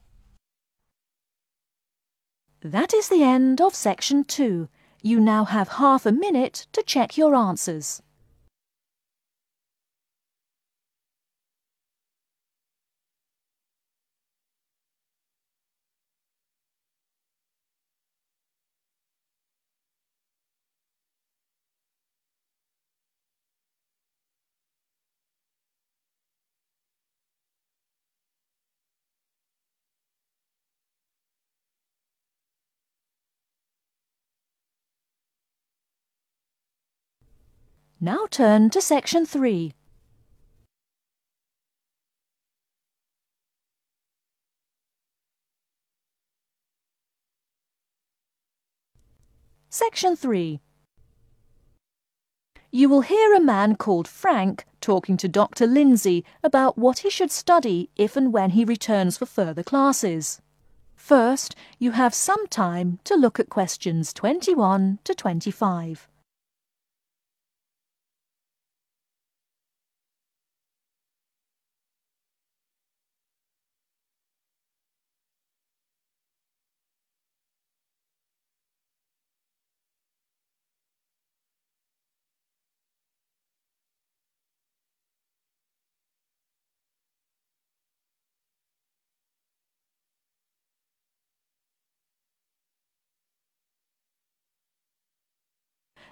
That 2.60 2.92
is 2.92 3.08
the 3.08 3.22
end 3.22 3.62
of 3.62 3.74
section 3.74 4.24
2. 4.24 4.68
You 5.00 5.20
now 5.20 5.46
have 5.46 5.68
half 5.80 6.04
a 6.04 6.12
minute 6.12 6.66
to 6.72 6.82
check 6.82 7.16
your 7.16 7.34
answers. 7.34 8.02
Now 38.04 38.26
turn 38.30 38.68
to 38.68 38.82
section 38.82 39.24
3. 39.24 39.72
Section 49.70 50.16
3. 50.16 50.60
You 52.70 52.90
will 52.90 53.00
hear 53.00 53.32
a 53.32 53.40
man 53.40 53.76
called 53.76 54.06
Frank 54.06 54.66
talking 54.82 55.16
to 55.16 55.26
Dr. 55.26 55.66
Lindsay 55.66 56.26
about 56.42 56.76
what 56.76 56.98
he 56.98 57.08
should 57.08 57.30
study 57.30 57.88
if 57.96 58.18
and 58.18 58.34
when 58.34 58.50
he 58.50 58.66
returns 58.66 59.16
for 59.16 59.24
further 59.24 59.62
classes. 59.62 60.42
First, 60.94 61.56
you 61.78 61.92
have 61.92 62.12
some 62.12 62.46
time 62.48 62.98
to 63.04 63.14
look 63.14 63.40
at 63.40 63.48
questions 63.48 64.12
21 64.12 64.98
to 65.04 65.14
25. 65.14 66.06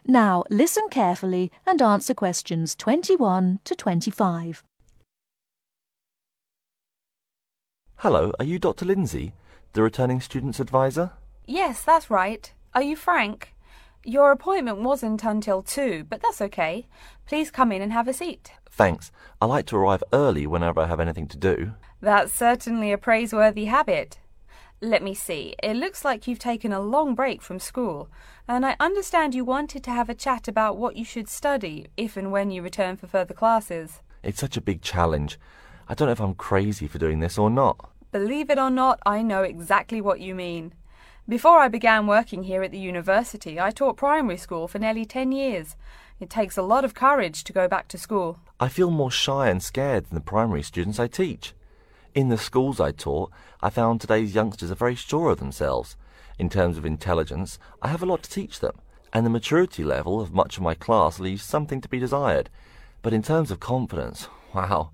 Now 0.06 0.42
listen 0.50 0.88
carefully 0.90 1.52
and 1.64 1.80
answer 1.80 2.14
questions 2.14 2.75
21 2.75 3.61
to 3.64 3.75
25. 3.76 4.64
Hello, 7.97 8.32
are 8.40 8.44
you 8.44 8.59
Dr. 8.59 8.85
Lindsay, 8.85 9.32
the 9.75 9.82
returning 9.82 10.21
student's 10.21 10.59
advisor? 10.59 11.12
Yes, 11.47 11.85
that's 11.85 12.11
right. 12.11 12.52
Are 12.75 12.82
you 12.82 12.97
Frank? 12.97 13.54
Your 14.04 14.32
appointment 14.32 14.78
wasn't 14.78 15.23
until 15.23 15.62
two, 15.62 16.04
but 16.11 16.21
that's 16.21 16.40
okay. 16.40 16.88
Please 17.26 17.52
come 17.52 17.71
in 17.71 17.80
and 17.80 17.92
have 17.92 18.09
a 18.09 18.12
seat. 18.12 18.50
Thanks. 18.68 19.12
I 19.40 19.47
like 19.47 19.66
to 19.66 19.76
arrive 19.76 20.02
early 20.12 20.49
whenever 20.49 20.80
I 20.80 20.88
have 20.88 20.99
anything 20.99 21.28
to 21.28 21.37
do. 21.37 21.75
That's 22.00 22.32
certainly 22.32 22.90
a 22.90 22.99
praiseworthy 22.99 23.66
habit. 23.66 24.18
Let 24.85 25.01
me 25.01 25.15
see. 25.15 25.55
It 25.62 25.77
looks 25.77 26.05
like 26.05 26.27
you've 26.27 26.41
taken 26.41 26.73
a 26.73 26.81
long 26.81 27.15
break 27.15 27.41
from 27.41 27.61
school, 27.61 28.09
and 28.49 28.67
I 28.67 28.75
understand 28.81 29.33
you 29.33 29.45
wanted 29.45 29.85
to 29.85 29.93
have 29.93 30.11
a 30.11 30.15
chat 30.15 30.49
about 30.49 30.77
what 30.77 30.97
you 30.97 31.05
should 31.05 31.29
study 31.29 31.87
if 31.97 32.17
and 32.17 32.33
when 32.33 32.51
you 32.51 32.62
return 32.62 32.97
for 32.97 33.07
further 33.07 33.33
classes. 33.33 34.01
It's 34.25 34.41
such 34.41 34.57
a 34.57 34.61
big 34.61 34.83
challenge. 34.83 35.39
I 35.89 35.95
don't 35.95 36.07
know 36.07 36.12
if 36.12 36.21
I'm 36.21 36.35
crazy 36.35 36.89
for 36.89 36.99
doing 36.99 37.21
this 37.21 37.39
or 37.39 37.49
not. 37.49 37.91
Believe 38.11 38.51
it 38.51 38.59
or 38.59 38.71
not, 38.71 38.99
I 39.07 39.23
know 39.23 39.45
exactly 39.45 40.01
what 40.01 40.19
you 40.19 40.35
mean. 40.35 40.75
Before 41.29 41.61
I 41.61 41.69
began 41.69 42.09
working 42.09 42.43
here 42.43 42.65
at 42.65 42.73
the 42.73 42.79
university, 42.81 43.61
I 43.61 43.71
taught 43.71 43.97
primary 43.97 44.37
school 44.37 44.67
for 44.67 44.81
nearly 44.81 45.05
ten 45.05 45.31
years. 45.31 45.77
It 46.19 46.29
takes 46.29 46.57
a 46.57 46.62
lot 46.62 46.85
of 46.85 46.93
courage 46.93 47.45
to 47.45 47.53
go 47.53 47.69
back 47.69 47.87
to 47.89 47.99
school. 47.99 48.41
I 48.59 48.69
feel 48.69 48.91
more 48.91 49.12
shy 49.12 49.49
and 49.49 49.62
scared 49.62 50.07
than 50.07 50.17
the 50.17 50.21
primary 50.21 50.65
students 50.65 50.99
I 50.99 51.07
teach. 51.07 51.55
In 52.14 52.28
the 52.28 52.37
schools 52.37 52.78
I 52.78 52.93
taught, 52.93 53.30
I 53.63 53.71
found 53.71 54.00
today's 54.00 54.34
youngsters 54.34 54.71
are 54.71 54.75
very 54.75 54.95
sure 54.95 55.30
of 55.30 55.39
themselves. 55.39 55.97
In 56.39 56.50
terms 56.50 56.76
of 56.76 56.84
intelligence, 56.84 57.58
I 57.80 57.89
have 57.89 58.02
a 58.02 58.06
lot 58.06 58.23
to 58.25 58.30
teach 58.30 58.60
them, 58.60 58.76
and 59.15 59.25
the 59.25 59.30
maturity 59.30 59.82
level 59.82 60.21
of 60.21 60.34
much 60.34 60.58
of 60.58 60.63
my 60.63 60.75
class 60.75 61.19
leaves 61.19 61.43
something 61.43 61.80
to 61.80 61.89
be 61.89 61.99
desired. 61.99 62.50
But 63.00 63.15
in 63.15 63.23
terms 63.23 63.50
of 63.50 63.60
confidence, 63.60 64.28
wow, 64.54 64.91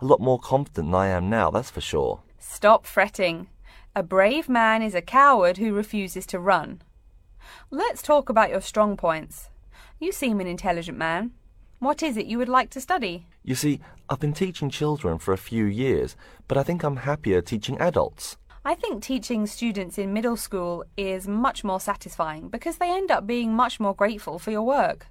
a 0.00 0.04
lot 0.04 0.20
more 0.20 0.38
confident 0.38 0.86
than 0.86 0.94
I 0.94 1.08
am 1.08 1.28
now, 1.28 1.50
that's 1.50 1.70
for 1.70 1.80
sure. 1.80 2.20
Stop 2.38 2.86
fretting. 2.86 3.48
A 3.96 4.04
brave 4.04 4.48
man 4.48 4.82
is 4.82 4.94
a 4.94 5.02
coward 5.02 5.58
who 5.58 5.74
refuses 5.74 6.26
to 6.26 6.38
run. 6.38 6.80
Let's 7.70 8.02
talk 8.02 8.28
about 8.28 8.50
your 8.50 8.60
strong 8.60 8.96
points. 8.96 9.48
You 9.98 10.12
seem 10.12 10.40
an 10.40 10.46
intelligent 10.46 10.96
man. 10.96 11.32
What 11.82 12.00
is 12.00 12.16
it 12.16 12.26
you 12.26 12.38
would 12.38 12.48
like 12.48 12.70
to 12.70 12.80
study? 12.80 13.26
You 13.42 13.56
see, 13.56 13.80
I've 14.08 14.20
been 14.20 14.34
teaching 14.34 14.70
children 14.70 15.18
for 15.18 15.34
a 15.34 15.36
few 15.36 15.64
years, 15.64 16.14
but 16.46 16.56
I 16.56 16.62
think 16.62 16.84
I'm 16.84 16.98
happier 16.98 17.42
teaching 17.42 17.76
adults. 17.80 18.36
I 18.64 18.76
think 18.76 19.02
teaching 19.02 19.48
students 19.48 19.98
in 19.98 20.12
middle 20.12 20.36
school 20.36 20.84
is 20.96 21.26
much 21.26 21.64
more 21.64 21.80
satisfying 21.80 22.46
because 22.50 22.76
they 22.76 22.88
end 22.88 23.10
up 23.10 23.26
being 23.26 23.52
much 23.52 23.80
more 23.80 23.96
grateful 23.96 24.38
for 24.38 24.52
your 24.52 24.62
work. 24.62 25.08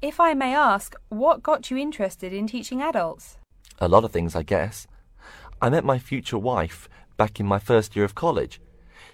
If 0.00 0.20
I 0.20 0.32
may 0.34 0.54
ask, 0.54 0.94
what 1.08 1.42
got 1.42 1.72
you 1.72 1.76
interested 1.76 2.32
in 2.32 2.46
teaching 2.46 2.82
adults? 2.82 3.38
A 3.80 3.88
lot 3.88 4.04
of 4.04 4.12
things, 4.12 4.36
I 4.36 4.44
guess. 4.44 4.86
I 5.60 5.70
met 5.70 5.84
my 5.84 5.98
future 5.98 6.38
wife 6.38 6.88
back 7.16 7.40
in 7.40 7.46
my 7.46 7.58
first 7.58 7.96
year 7.96 8.04
of 8.04 8.14
college. 8.14 8.60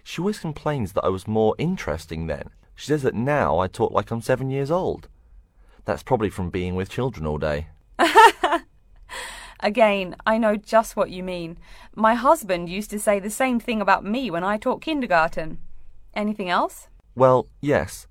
She 0.05 0.21
always 0.21 0.41
complains 0.41 0.93
that 0.93 1.05
I 1.05 1.09
was 1.09 1.27
more 1.27 1.55
interesting 1.57 2.27
then. 2.27 2.51
She 2.75 2.89
says 2.89 3.01
that 3.01 3.15
now 3.15 3.61
I 3.61 3.67
talk 3.67 3.93
like 3.93 4.11
I'm 4.11 4.21
seven 4.21 4.51
years 4.51 4.71
old. 4.71 5.09
That's 5.85 6.03
probably 6.03 6.31
from 6.31 6.51
being 6.51 6.75
with 6.75 6.89
children 6.89 7.27
all 7.27 7.39
day. 7.39 7.69
Again, 9.61 10.17
I 10.27 10.39
know 10.39 10.57
just 10.57 10.97
what 10.97 11.11
you 11.11 11.23
mean. 11.23 11.59
My 11.95 12.15
husband 12.15 12.69
used 12.69 12.91
to 12.91 12.99
say 12.99 13.21
the 13.21 13.31
same 13.31 13.61
thing 13.61 13.81
about 13.81 14.05
me 14.05 14.31
when 14.31 14.43
I 14.43 14.59
taught 14.59 14.83
kindergarten. 14.83 15.59
Anything 16.15 16.51
else? 16.51 16.89
Well, 17.15 17.47
yes. 17.61 18.07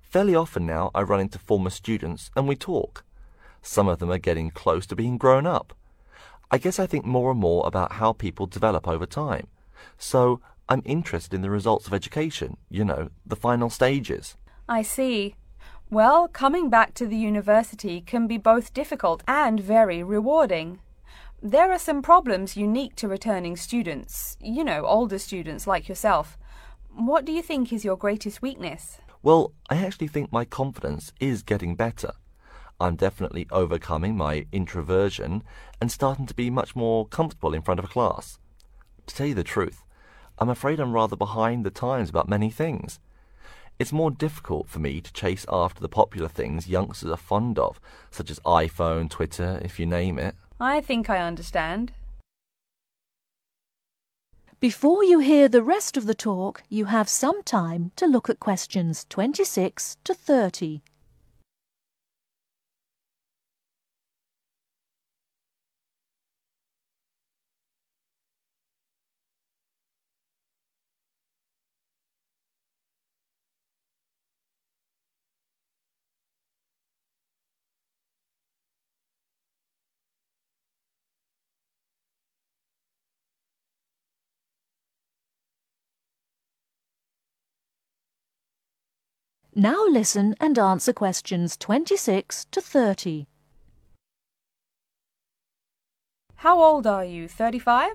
Fairly 0.00 0.34
often 0.34 0.66
now 0.66 0.90
I 0.94 1.02
run 1.02 1.20
into 1.20 1.38
former 1.38 1.70
students 1.70 2.30
and 2.36 2.46
we 2.46 2.56
talk. 2.56 3.04
Some 3.62 3.88
of 3.88 3.98
them 3.98 4.10
are 4.10 4.18
getting 4.18 4.50
close 4.50 4.86
to 4.86 4.96
being 4.96 5.18
grown 5.18 5.46
up. 5.46 5.74
I 6.50 6.58
guess 6.58 6.78
I 6.78 6.86
think 6.86 7.04
more 7.04 7.30
and 7.30 7.40
more 7.40 7.66
about 7.66 7.92
how 7.92 8.12
people 8.12 8.46
develop 8.46 8.88
over 8.88 9.06
time. 9.06 9.46
So 9.96 10.40
I'm 10.68 10.82
interested 10.84 11.32
in 11.32 11.42
the 11.42 11.50
results 11.50 11.86
of 11.86 11.94
education, 11.94 12.56
you 12.68 12.84
know, 12.84 13.10
the 13.24 13.36
final 13.36 13.70
stages. 13.70 14.36
I 14.68 14.82
see. 14.82 15.34
Well, 15.92 16.28
coming 16.28 16.70
back 16.70 16.94
to 16.94 17.06
the 17.08 17.16
university 17.16 18.00
can 18.00 18.28
be 18.28 18.38
both 18.38 18.72
difficult 18.72 19.24
and 19.26 19.58
very 19.58 20.04
rewarding. 20.04 20.78
There 21.42 21.72
are 21.72 21.80
some 21.80 22.00
problems 22.00 22.56
unique 22.56 22.94
to 22.96 23.08
returning 23.08 23.56
students, 23.56 24.36
you 24.40 24.62
know, 24.62 24.86
older 24.86 25.18
students 25.18 25.66
like 25.66 25.88
yourself. 25.88 26.38
What 26.94 27.24
do 27.24 27.32
you 27.32 27.42
think 27.42 27.72
is 27.72 27.84
your 27.84 27.96
greatest 27.96 28.40
weakness? 28.40 28.98
Well, 29.20 29.52
I 29.68 29.78
actually 29.78 30.06
think 30.06 30.30
my 30.30 30.44
confidence 30.44 31.12
is 31.18 31.42
getting 31.42 31.74
better. 31.74 32.12
I'm 32.78 32.94
definitely 32.94 33.48
overcoming 33.50 34.16
my 34.16 34.46
introversion 34.52 35.42
and 35.80 35.90
starting 35.90 36.26
to 36.26 36.34
be 36.34 36.50
much 36.50 36.76
more 36.76 37.08
comfortable 37.08 37.52
in 37.52 37.62
front 37.62 37.80
of 37.80 37.84
a 37.84 37.88
class. 37.88 38.38
To 39.08 39.14
tell 39.16 39.26
you 39.26 39.34
the 39.34 39.42
truth, 39.42 39.82
I'm 40.38 40.50
afraid 40.50 40.78
I'm 40.78 40.92
rather 40.92 41.16
behind 41.16 41.66
the 41.66 41.70
times 41.70 42.10
about 42.10 42.28
many 42.28 42.48
things. 42.48 43.00
It's 43.80 43.92
more 43.94 44.10
difficult 44.10 44.68
for 44.68 44.78
me 44.78 45.00
to 45.00 45.12
chase 45.14 45.46
after 45.48 45.80
the 45.80 45.88
popular 45.88 46.28
things 46.28 46.68
youngsters 46.68 47.10
are 47.10 47.16
fond 47.16 47.58
of, 47.58 47.80
such 48.10 48.30
as 48.30 48.38
iPhone, 48.40 49.08
Twitter, 49.08 49.58
if 49.64 49.80
you 49.80 49.86
name 49.86 50.18
it. 50.18 50.34
I 50.60 50.82
think 50.82 51.08
I 51.08 51.20
understand. 51.22 51.92
Before 54.60 55.02
you 55.02 55.20
hear 55.20 55.48
the 55.48 55.62
rest 55.62 55.96
of 55.96 56.04
the 56.04 56.14
talk, 56.14 56.62
you 56.68 56.84
have 56.84 57.08
some 57.08 57.42
time 57.42 57.92
to 57.96 58.06
look 58.06 58.28
at 58.28 58.38
questions 58.38 59.06
26 59.08 59.96
to 60.04 60.12
30. 60.12 60.82
Now 89.54 89.84
listen 89.84 90.36
and 90.38 90.56
answer 90.56 90.92
questions 90.92 91.56
26 91.56 92.46
to 92.52 92.60
30. 92.60 93.26
How 96.36 96.62
old 96.62 96.86
are 96.86 97.04
you? 97.04 97.26
35? 97.26 97.90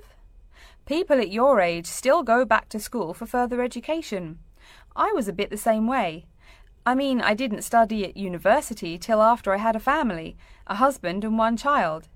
People 0.85 1.17
at 1.17 1.31
your 1.31 1.61
age 1.61 1.85
still 1.85 2.23
go 2.23 2.43
back 2.43 2.67
to 2.69 2.79
school 2.79 3.13
for 3.13 3.25
further 3.25 3.61
education. 3.61 4.39
I 4.97 5.13
was 5.13 5.29
a 5.29 5.33
bit 5.33 5.49
the 5.49 5.55
same 5.55 5.87
way. 5.87 6.25
I 6.85 6.93
mean, 6.93 7.21
I 7.21 7.33
didn't 7.33 7.61
study 7.61 8.03
at 8.03 8.17
university 8.17 8.97
till 8.97 9.21
after 9.21 9.53
I 9.53 9.57
had 9.57 9.77
a 9.77 9.79
family, 9.79 10.35
a 10.67 10.75
husband, 10.75 11.23
and 11.23 11.37
one 11.37 11.55
child. 11.55 12.09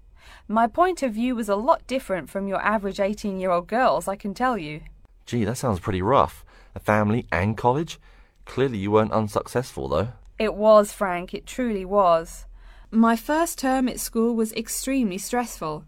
My 0.50 0.68
point 0.68 1.02
of 1.02 1.14
view 1.14 1.34
was 1.34 1.48
a 1.48 1.56
lot 1.56 1.88
different 1.88 2.30
from 2.30 2.50
your 2.50 2.62
average 2.62 3.00
18 3.00 3.40
year 3.40 3.52
old 3.52 3.68
girls, 3.68 4.10
I 4.10 4.18
can 4.18 4.34
tell 4.34 4.58
you. 4.58 4.82
Gee, 5.26 5.46
that 5.46 5.58
sounds 5.58 5.80
pretty 5.80 6.02
rough. 6.02 6.44
A 6.76 6.80
family 6.80 7.26
and 7.32 7.56
college? 7.56 8.00
Clearly 8.50 8.80
you 8.80 8.90
weren't 8.90 9.12
unsuccessful, 9.12 9.88
though. 9.88 10.08
It 10.40 10.56
was, 10.56 10.92
Frank, 10.92 11.36
it 11.36 11.46
truly 11.46 11.86
was. 11.86 12.48
My 12.90 13.16
first 13.16 13.60
term 13.60 13.88
at 13.88 14.00
school 14.00 14.36
was 14.36 14.52
extremely 14.54 15.20
stressful. 15.20 15.86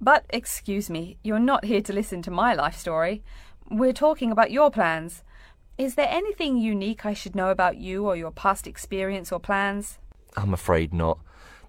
But 0.00 0.26
excuse 0.30 0.90
me, 0.90 1.18
you're 1.22 1.38
not 1.38 1.64
here 1.64 1.80
to 1.82 1.92
listen 1.92 2.20
to 2.22 2.30
my 2.32 2.54
life 2.54 2.76
story. 2.76 3.22
We're 3.70 3.92
talking 3.92 4.32
about 4.32 4.50
your 4.50 4.68
plans. 4.68 5.22
Is 5.78 5.94
there 5.94 6.08
anything 6.10 6.56
unique 6.56 7.06
I 7.06 7.14
should 7.14 7.36
know 7.36 7.50
about 7.50 7.76
you 7.76 8.04
or 8.04 8.16
your 8.16 8.32
past 8.32 8.66
experience 8.66 9.30
or 9.30 9.38
plans? 9.38 10.00
I'm 10.36 10.52
afraid 10.52 10.92
not. 10.92 11.20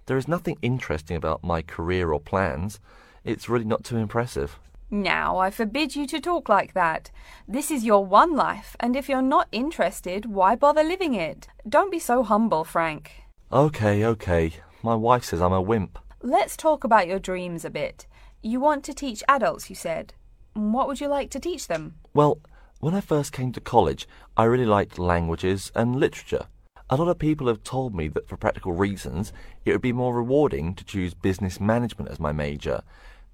There 0.06 0.18
is 0.18 0.26
nothing 0.26 0.58
interesting 0.62 1.16
about 1.16 1.44
my 1.44 1.62
career 1.62 2.12
or 2.12 2.18
plans. 2.18 2.80
It's 3.22 3.48
really 3.48 3.64
not 3.64 3.84
too 3.84 3.98
impressive. 3.98 4.58
Now, 4.90 5.38
I 5.38 5.50
forbid 5.50 5.96
you 5.96 6.06
to 6.06 6.20
talk 6.20 6.48
like 6.48 6.74
that. 6.74 7.10
This 7.48 7.70
is 7.70 7.84
your 7.84 8.04
one 8.04 8.36
life, 8.36 8.76
and 8.78 8.94
if 8.94 9.08
you're 9.08 9.22
not 9.22 9.48
interested, 9.50 10.26
why 10.26 10.54
bother 10.54 10.84
living 10.84 11.14
it? 11.14 11.48
Don't 11.68 11.90
be 11.90 11.98
so 11.98 12.22
humble, 12.22 12.64
Frank. 12.64 13.10
Okay, 13.50 14.04
okay. 14.04 14.52
My 14.82 14.94
wife 14.94 15.24
says 15.24 15.40
I'm 15.40 15.52
a 15.52 15.62
wimp. 15.62 15.98
Let's 16.22 16.56
talk 16.56 16.84
about 16.84 17.06
your 17.06 17.18
dreams 17.18 17.64
a 17.64 17.70
bit. 17.70 18.06
You 18.42 18.60
want 18.60 18.84
to 18.84 18.94
teach 18.94 19.24
adults, 19.28 19.68
you 19.68 19.76
said. 19.76 20.14
What 20.52 20.86
would 20.86 21.00
you 21.00 21.08
like 21.08 21.30
to 21.30 21.40
teach 21.40 21.66
them? 21.66 21.94
Well, 22.12 22.40
when 22.80 22.94
I 22.94 23.00
first 23.00 23.32
came 23.32 23.50
to 23.52 23.60
college, 23.60 24.06
I 24.36 24.44
really 24.44 24.66
liked 24.66 24.98
languages 24.98 25.72
and 25.74 25.96
literature. 25.96 26.46
A 26.90 26.96
lot 26.96 27.08
of 27.08 27.18
people 27.18 27.46
have 27.46 27.64
told 27.64 27.94
me 27.94 28.08
that 28.08 28.28
for 28.28 28.36
practical 28.36 28.72
reasons, 28.72 29.32
it 29.64 29.72
would 29.72 29.80
be 29.80 29.92
more 29.92 30.14
rewarding 30.14 30.74
to 30.74 30.84
choose 30.84 31.14
business 31.14 31.58
management 31.58 32.10
as 32.10 32.20
my 32.20 32.30
major. 32.30 32.82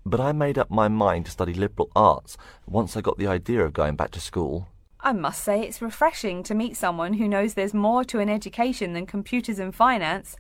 But 0.05 0.21
I 0.21 0.33
made 0.33 0.59
up 0.59 0.71
my 0.71 0.89
mind 0.89 1.27
to 1.27 1.31
study 1.31 1.55
liberal 1.55 1.91
arts 1.95 2.37
once 2.67 2.97
I 2.97 3.01
got 3.01 3.19
the 3.19 3.27
idea 3.27 3.65
of 3.65 3.73
going 3.73 3.97
back 3.97 4.11
to 4.13 4.21
school. 4.21 4.69
I 5.01 5.13
must 5.13 5.43
say 5.43 5.63
it's 5.63 5.81
refreshing 5.81 6.43
to 6.45 6.55
meet 6.55 6.77
someone 6.77 7.15
who 7.15 7.29
knows 7.29 7.55
there's 7.55 7.75
more 7.75 8.05
to 8.05 8.19
an 8.19 8.29
education 8.29 8.93
than 8.93 9.07
computers 9.07 9.59
and 9.59 9.75
finance. 9.75 10.37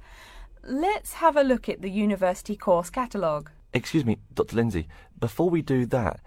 Let's 0.62 1.14
have 1.14 1.36
a 1.36 1.42
look 1.42 1.68
at 1.68 1.80
the 1.80 1.90
university 1.90 2.56
course 2.56 2.90
catalogue. 2.90 3.50
Excuse 3.72 4.04
me, 4.04 4.18
Dr. 4.34 4.56
Lindsay, 4.56 4.88
before 5.18 5.48
we 5.48 5.62
do 5.62 5.86
that, 5.86 6.20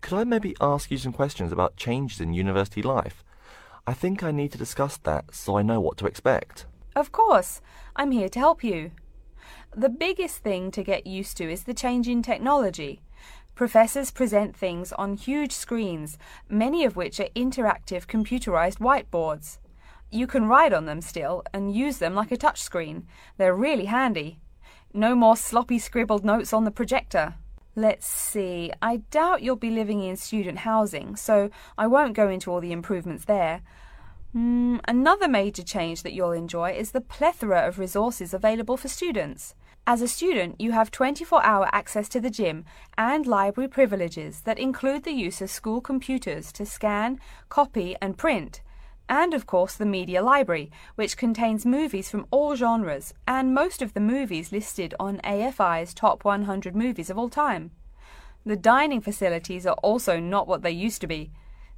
could 0.00 0.18
I 0.18 0.24
maybe 0.24 0.56
ask 0.60 0.90
you 0.90 0.98
some 0.98 1.12
questions 1.12 1.52
about 1.52 1.76
changes 1.76 2.20
in 2.20 2.32
university 2.32 2.82
life? 2.82 3.24
I 3.86 3.92
think 3.92 4.22
I 4.22 4.30
need 4.30 4.52
to 4.52 4.58
discuss 4.58 4.96
that 4.98 5.34
so 5.34 5.58
I 5.58 5.62
know 5.62 5.80
what 5.80 5.98
to 5.98 6.06
expect. 6.06 6.66
Of 6.96 7.12
course, 7.12 7.60
I'm 7.96 8.12
here 8.12 8.28
to 8.30 8.38
help 8.38 8.64
you. 8.64 8.92
The 9.76 9.88
biggest 9.88 10.38
thing 10.38 10.70
to 10.70 10.84
get 10.84 11.04
used 11.04 11.36
to 11.38 11.50
is 11.50 11.64
the 11.64 11.74
change 11.74 12.06
in 12.06 12.22
technology. 12.22 13.00
Professors 13.56 14.12
present 14.12 14.54
things 14.54 14.92
on 14.92 15.16
huge 15.16 15.50
screens, 15.50 16.16
many 16.48 16.84
of 16.84 16.94
which 16.94 17.18
are 17.18 17.28
interactive 17.34 18.06
computerized 18.06 18.78
whiteboards. 18.78 19.58
You 20.12 20.28
can 20.28 20.46
write 20.46 20.72
on 20.72 20.86
them 20.86 21.00
still 21.00 21.42
and 21.52 21.74
use 21.74 21.98
them 21.98 22.14
like 22.14 22.30
a 22.30 22.36
touchscreen. 22.36 23.02
They're 23.36 23.52
really 23.52 23.86
handy. 23.86 24.38
No 24.92 25.16
more 25.16 25.36
sloppy 25.36 25.80
scribbled 25.80 26.24
notes 26.24 26.52
on 26.52 26.62
the 26.62 26.70
projector. 26.70 27.34
Let's 27.74 28.06
see, 28.06 28.70
I 28.80 28.98
doubt 29.10 29.42
you'll 29.42 29.56
be 29.56 29.70
living 29.70 30.04
in 30.04 30.14
student 30.14 30.58
housing, 30.58 31.16
so 31.16 31.50
I 31.76 31.88
won't 31.88 32.14
go 32.14 32.28
into 32.28 32.52
all 32.52 32.60
the 32.60 32.70
improvements 32.70 33.24
there. 33.24 33.62
Mm, 34.36 34.78
another 34.86 35.26
major 35.26 35.64
change 35.64 36.04
that 36.04 36.12
you'll 36.12 36.30
enjoy 36.30 36.70
is 36.70 36.92
the 36.92 37.00
plethora 37.00 37.66
of 37.66 37.80
resources 37.80 38.32
available 38.32 38.76
for 38.76 38.86
students. 38.86 39.56
As 39.86 40.00
a 40.00 40.08
student, 40.08 40.58
you 40.58 40.72
have 40.72 40.90
24 40.90 41.44
hour 41.44 41.68
access 41.70 42.08
to 42.08 42.20
the 42.20 42.30
gym 42.30 42.64
and 42.96 43.26
library 43.26 43.68
privileges 43.68 44.40
that 44.42 44.58
include 44.58 45.04
the 45.04 45.12
use 45.12 45.42
of 45.42 45.50
school 45.50 45.82
computers 45.82 46.50
to 46.52 46.64
scan, 46.64 47.20
copy, 47.50 47.94
and 48.00 48.16
print. 48.16 48.62
And 49.10 49.34
of 49.34 49.46
course, 49.46 49.74
the 49.74 49.84
media 49.84 50.22
library, 50.22 50.70
which 50.94 51.18
contains 51.18 51.66
movies 51.66 52.08
from 52.08 52.26
all 52.30 52.56
genres 52.56 53.12
and 53.28 53.54
most 53.54 53.82
of 53.82 53.92
the 53.92 54.00
movies 54.00 54.52
listed 54.52 54.94
on 54.98 55.18
AFI's 55.18 55.92
top 55.92 56.24
100 56.24 56.74
movies 56.74 57.10
of 57.10 57.18
all 57.18 57.28
time. 57.28 57.70
The 58.46 58.56
dining 58.56 59.02
facilities 59.02 59.66
are 59.66 59.76
also 59.82 60.18
not 60.18 60.48
what 60.48 60.62
they 60.62 60.70
used 60.70 61.02
to 61.02 61.06
be. 61.06 61.30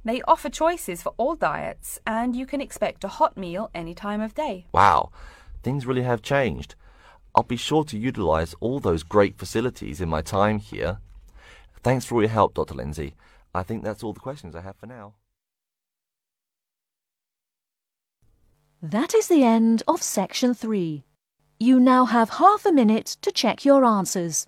They 0.05 0.21
offer 0.21 0.49
choices 0.49 1.01
for 1.01 1.13
all 1.17 1.35
diets, 1.35 1.99
and 2.07 2.37
you 2.37 2.45
can 2.45 2.61
expect 2.61 3.03
a 3.03 3.09
hot 3.09 3.35
meal 3.35 3.69
any 3.75 3.93
time 3.93 4.21
of 4.21 4.33
day. 4.33 4.67
Wow, 4.71 5.11
things 5.61 5.85
really 5.85 6.03
have 6.03 6.21
changed. 6.21 6.75
I'll 7.37 7.43
be 7.43 7.55
sure 7.55 7.83
to 7.83 7.99
utilize 7.99 8.55
all 8.59 8.79
those 8.79 9.03
great 9.03 9.37
facilities 9.37 10.01
in 10.01 10.09
my 10.09 10.23
time 10.23 10.57
here. 10.57 10.97
Thanks 11.83 12.03
for 12.03 12.15
all 12.15 12.23
your 12.23 12.31
help, 12.31 12.55
Dr. 12.55 12.73
Lindsay. 12.73 13.13
I 13.53 13.61
think 13.61 13.83
that's 13.83 14.01
all 14.01 14.11
the 14.11 14.19
questions 14.19 14.55
I 14.55 14.61
have 14.61 14.75
for 14.75 14.87
now. 14.87 15.13
That 18.81 19.13
is 19.13 19.27
the 19.27 19.43
end 19.43 19.83
of 19.87 20.01
section 20.01 20.55
3. 20.55 21.03
You 21.59 21.79
now 21.79 22.05
have 22.05 22.31
half 22.31 22.65
a 22.65 22.71
minute 22.71 23.17
to 23.21 23.31
check 23.31 23.63
your 23.63 23.85
answers. 23.85 24.47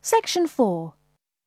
Section 0.00 0.46
4. 0.46 0.94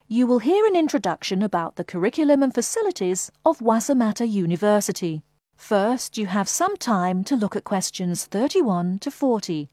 You 0.07 0.27
will 0.27 0.39
hear 0.39 0.65
an 0.65 0.75
introduction 0.75 1.41
about 1.41 1.75
the 1.75 1.83
curriculum 1.83 2.43
and 2.43 2.53
facilities 2.53 3.31
of 3.45 3.59
Wassamata 3.59 4.29
University. 4.29 5.23
First, 5.55 6.17
you 6.17 6.27
have 6.27 6.47
some 6.49 6.77
time 6.77 7.23
to 7.25 7.35
look 7.35 7.55
at 7.55 7.63
questions 7.63 8.25
31 8.25 8.99
to 8.99 9.11
40. 9.11 9.69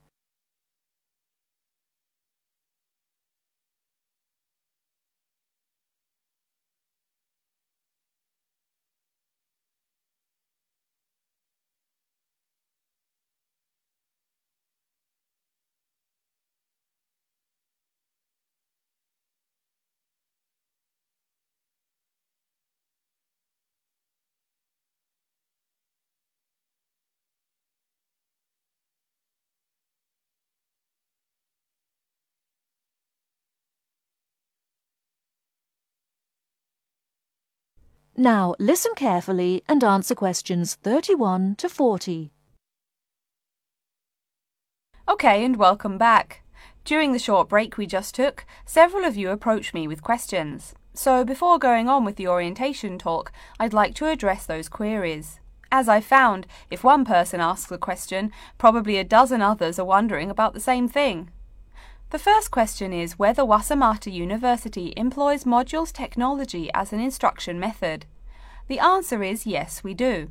Now 38.16 38.54
listen 38.58 38.92
carefully 38.94 39.62
and 39.66 39.82
answer 39.82 40.14
questions 40.14 40.74
31 40.74 41.54
to 41.56 41.66
40. 41.66 42.30
Okay, 45.08 45.42
and 45.42 45.56
welcome 45.56 45.96
back. 45.96 46.42
During 46.84 47.12
the 47.12 47.18
short 47.18 47.48
break 47.48 47.78
we 47.78 47.86
just 47.86 48.14
took, 48.14 48.44
several 48.66 49.06
of 49.06 49.16
you 49.16 49.30
approached 49.30 49.72
me 49.72 49.88
with 49.88 50.02
questions. 50.02 50.74
So 50.92 51.24
before 51.24 51.58
going 51.58 51.88
on 51.88 52.04
with 52.04 52.16
the 52.16 52.28
orientation 52.28 52.98
talk, 52.98 53.32
I'd 53.58 53.72
like 53.72 53.94
to 53.94 54.08
address 54.08 54.44
those 54.44 54.68
queries. 54.68 55.40
As 55.70 55.88
I 55.88 56.02
found, 56.02 56.46
if 56.70 56.84
one 56.84 57.06
person 57.06 57.40
asks 57.40 57.72
a 57.72 57.78
question, 57.78 58.30
probably 58.58 58.98
a 58.98 59.04
dozen 59.04 59.40
others 59.40 59.78
are 59.78 59.86
wondering 59.86 60.28
about 60.30 60.52
the 60.52 60.60
same 60.60 60.86
thing. 60.86 61.30
The 62.12 62.18
first 62.18 62.50
question 62.50 62.92
is 62.92 63.18
whether 63.18 63.42
Wassamata 63.42 64.12
University 64.12 64.92
employs 64.98 65.44
modules 65.44 65.90
technology 65.90 66.70
as 66.74 66.92
an 66.92 67.00
instruction 67.00 67.58
method. 67.58 68.04
The 68.68 68.80
answer 68.80 69.22
is 69.22 69.46
yes, 69.46 69.82
we 69.82 69.94
do. 69.94 70.28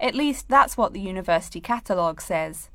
At 0.00 0.14
least 0.14 0.48
that's 0.48 0.78
what 0.78 0.94
the 0.94 1.00
university 1.00 1.60
catalogue 1.60 2.22
says. 2.22 2.70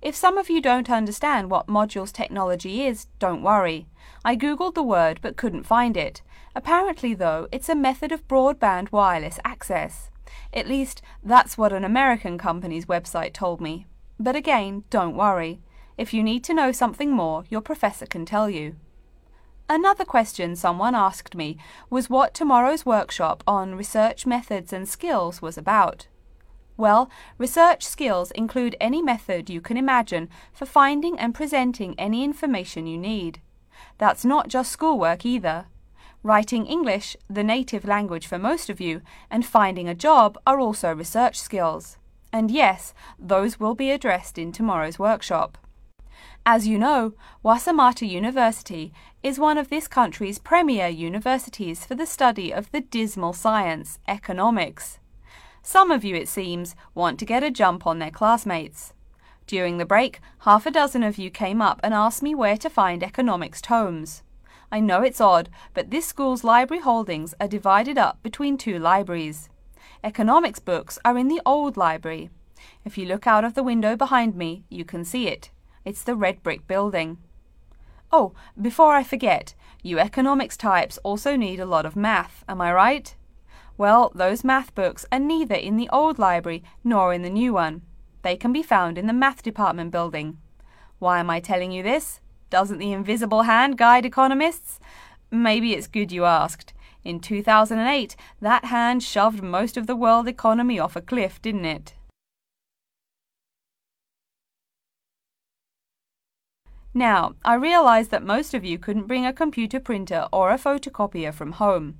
If 0.00 0.16
some 0.16 0.38
of 0.38 0.48
you 0.48 0.62
don't 0.62 0.88
understand 0.88 1.50
what 1.50 1.66
modules 1.66 2.10
technology 2.10 2.86
is, 2.86 3.08
don't 3.18 3.42
worry. 3.42 3.88
I 4.24 4.36
googled 4.36 4.72
the 4.72 4.82
word 4.82 5.18
but 5.20 5.36
couldn't 5.36 5.64
find 5.64 5.94
it. 5.94 6.22
Apparently, 6.56 7.12
though, 7.12 7.46
it's 7.52 7.68
a 7.68 7.74
method 7.74 8.10
of 8.10 8.26
broadband 8.26 8.90
wireless 8.90 9.38
access. 9.44 10.10
At 10.54 10.66
least, 10.66 11.02
that's 11.22 11.58
what 11.58 11.74
an 11.74 11.84
American 11.84 12.38
company's 12.38 12.86
website 12.86 13.34
told 13.34 13.60
me. 13.60 13.86
But 14.18 14.34
again, 14.34 14.84
don't 14.88 15.14
worry. 15.14 15.60
If 15.98 16.14
you 16.14 16.22
need 16.22 16.44
to 16.44 16.54
know 16.54 16.70
something 16.70 17.10
more, 17.10 17.44
your 17.50 17.60
professor 17.60 18.06
can 18.06 18.24
tell 18.24 18.48
you. 18.48 18.76
Another 19.68 20.04
question 20.04 20.54
someone 20.54 20.94
asked 20.94 21.34
me 21.34 21.58
was 21.90 22.08
what 22.08 22.32
tomorrow's 22.32 22.86
workshop 22.86 23.42
on 23.48 23.74
research 23.74 24.24
methods 24.24 24.72
and 24.72 24.88
skills 24.88 25.42
was 25.42 25.58
about. 25.58 26.06
Well, 26.76 27.10
research 27.36 27.82
skills 27.82 28.30
include 28.30 28.76
any 28.80 29.02
method 29.02 29.50
you 29.50 29.60
can 29.60 29.76
imagine 29.76 30.28
for 30.52 30.66
finding 30.66 31.18
and 31.18 31.34
presenting 31.34 31.98
any 31.98 32.22
information 32.22 32.86
you 32.86 32.96
need. 32.96 33.42
That's 33.98 34.24
not 34.24 34.46
just 34.46 34.70
schoolwork 34.70 35.26
either. 35.26 35.66
Writing 36.22 36.64
English, 36.66 37.16
the 37.28 37.42
native 37.42 37.84
language 37.84 38.28
for 38.28 38.38
most 38.38 38.70
of 38.70 38.80
you, 38.80 39.02
and 39.30 39.44
finding 39.44 39.88
a 39.88 39.94
job 39.96 40.38
are 40.46 40.60
also 40.60 40.94
research 40.94 41.40
skills. 41.40 41.98
And 42.32 42.52
yes, 42.52 42.94
those 43.18 43.58
will 43.58 43.74
be 43.74 43.90
addressed 43.90 44.38
in 44.38 44.52
tomorrow's 44.52 45.00
workshop. 45.00 45.58
As 46.46 46.66
you 46.66 46.78
know, 46.78 47.14
Wassamata 47.44 48.08
University 48.08 48.92
is 49.22 49.38
one 49.38 49.58
of 49.58 49.68
this 49.68 49.86
country's 49.86 50.38
premier 50.38 50.88
universities 50.88 51.84
for 51.84 51.94
the 51.94 52.06
study 52.06 52.52
of 52.52 52.70
the 52.70 52.80
dismal 52.80 53.32
science, 53.32 53.98
economics. 54.08 54.98
Some 55.62 55.90
of 55.90 56.04
you, 56.04 56.14
it 56.16 56.28
seems, 56.28 56.74
want 56.94 57.18
to 57.18 57.26
get 57.26 57.42
a 57.42 57.50
jump 57.50 57.86
on 57.86 57.98
their 57.98 58.10
classmates. 58.10 58.94
During 59.46 59.78
the 59.78 59.84
break, 59.84 60.20
half 60.40 60.66
a 60.66 60.70
dozen 60.70 61.02
of 61.02 61.18
you 61.18 61.30
came 61.30 61.60
up 61.60 61.80
and 61.82 61.92
asked 61.92 62.22
me 62.22 62.34
where 62.34 62.56
to 62.56 62.70
find 62.70 63.02
economics 63.02 63.60
tomes. 63.60 64.22
I 64.70 64.80
know 64.80 65.02
it's 65.02 65.20
odd, 65.20 65.48
but 65.74 65.90
this 65.90 66.06
school's 66.06 66.44
library 66.44 66.82
holdings 66.82 67.34
are 67.40 67.48
divided 67.48 67.98
up 67.98 68.22
between 68.22 68.56
two 68.58 68.78
libraries. 68.78 69.48
Economics 70.04 70.60
books 70.60 70.98
are 71.04 71.18
in 71.18 71.28
the 71.28 71.40
old 71.44 71.76
library. 71.76 72.30
If 72.84 72.96
you 72.98 73.06
look 73.06 73.26
out 73.26 73.44
of 73.44 73.54
the 73.54 73.62
window 73.62 73.96
behind 73.96 74.36
me, 74.36 74.64
you 74.68 74.84
can 74.84 75.04
see 75.04 75.28
it. 75.28 75.50
It's 75.88 76.02
the 76.02 76.14
red 76.14 76.42
brick 76.42 76.66
building. 76.66 77.16
Oh, 78.12 78.34
before 78.60 78.92
I 78.92 79.02
forget, 79.02 79.54
you 79.82 79.98
economics 79.98 80.54
types 80.54 80.98
also 80.98 81.34
need 81.34 81.58
a 81.58 81.64
lot 81.64 81.86
of 81.86 81.96
math, 81.96 82.44
am 82.46 82.60
I 82.60 82.74
right? 82.74 83.16
Well, 83.78 84.12
those 84.14 84.44
math 84.44 84.74
books 84.74 85.06
are 85.10 85.18
neither 85.18 85.54
in 85.54 85.78
the 85.78 85.88
old 85.88 86.18
library 86.18 86.62
nor 86.84 87.14
in 87.14 87.22
the 87.22 87.30
new 87.30 87.54
one. 87.54 87.80
They 88.20 88.36
can 88.36 88.52
be 88.52 88.62
found 88.62 88.98
in 88.98 89.06
the 89.06 89.14
math 89.14 89.42
department 89.42 89.90
building. 89.90 90.36
Why 90.98 91.20
am 91.20 91.30
I 91.30 91.40
telling 91.40 91.72
you 91.72 91.82
this? 91.82 92.20
Doesn't 92.50 92.76
the 92.76 92.92
invisible 92.92 93.44
hand 93.44 93.78
guide 93.78 94.04
economists? 94.04 94.78
Maybe 95.30 95.72
it's 95.72 95.86
good 95.86 96.12
you 96.12 96.26
asked. 96.26 96.74
In 97.02 97.18
2008, 97.18 98.14
that 98.42 98.66
hand 98.66 99.02
shoved 99.02 99.42
most 99.42 99.78
of 99.78 99.86
the 99.86 99.96
world 99.96 100.28
economy 100.28 100.78
off 100.78 100.96
a 100.96 101.00
cliff, 101.00 101.40
didn't 101.40 101.64
it? 101.64 101.94
Now, 106.98 107.36
I 107.44 107.54
realize 107.54 108.08
that 108.08 108.24
most 108.24 108.54
of 108.54 108.64
you 108.64 108.76
couldn't 108.76 109.06
bring 109.06 109.24
a 109.24 109.32
computer 109.32 109.78
printer 109.78 110.26
or 110.32 110.50
a 110.50 110.58
photocopier 110.58 111.32
from 111.32 111.52
home. 111.52 111.96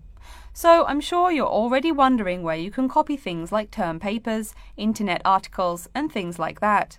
So 0.52 0.84
I'm 0.86 1.00
sure 1.00 1.30
you're 1.30 1.46
already 1.46 1.92
wondering 1.92 2.42
where 2.42 2.56
you 2.56 2.72
can 2.72 2.88
copy 2.88 3.16
things 3.16 3.52
like 3.52 3.70
term 3.70 4.00
papers, 4.00 4.56
internet 4.76 5.22
articles, 5.24 5.88
and 5.94 6.10
things 6.10 6.40
like 6.40 6.58
that. 6.58 6.98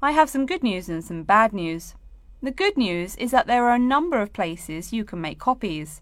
I 0.00 0.12
have 0.12 0.30
some 0.30 0.46
good 0.46 0.62
news 0.62 0.88
and 0.88 1.04
some 1.04 1.24
bad 1.24 1.52
news. 1.52 1.94
The 2.42 2.52
good 2.52 2.78
news 2.78 3.16
is 3.16 3.32
that 3.32 3.46
there 3.46 3.66
are 3.66 3.74
a 3.74 3.90
number 3.94 4.22
of 4.22 4.32
places 4.32 4.94
you 4.94 5.04
can 5.04 5.20
make 5.20 5.38
copies. 5.38 6.00